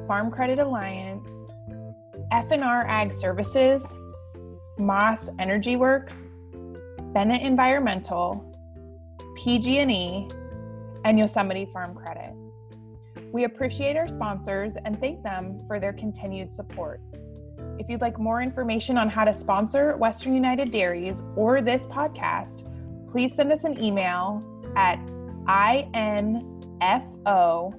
Farm 0.08 0.32
Credit 0.32 0.58
Alliance, 0.58 1.30
F&R 2.32 2.88
Ag 2.88 3.14
Services, 3.14 3.86
Moss 4.80 5.30
Energy 5.38 5.76
Works, 5.76 6.24
Bennett 7.18 7.42
Environmental, 7.42 8.46
PG&E, 9.38 10.30
and 11.04 11.18
Yosemite 11.18 11.68
Farm 11.74 11.96
Credit. 11.96 12.36
We 13.34 13.46
appreciate 13.46 13.98
our 13.98 14.08
sponsors 14.08 14.76
and 14.86 15.00
thank 15.00 15.24
them 15.24 15.64
for 15.66 15.80
their 15.80 15.94
continued 15.94 16.54
support. 16.54 17.02
If 17.80 17.90
you'd 17.90 18.02
like 18.02 18.20
more 18.20 18.44
information 18.44 19.00
on 19.00 19.10
how 19.10 19.24
to 19.24 19.34
sponsor 19.34 19.98
Western 19.98 20.36
United 20.36 20.72
Dairies 20.72 21.24
or 21.36 21.60
this 21.60 21.88
podcast, 21.88 22.62
please 23.12 23.34
send 23.34 23.52
us 23.52 23.64
an 23.64 23.84
email 23.84 24.44
at 24.76 25.00
info 25.50 27.74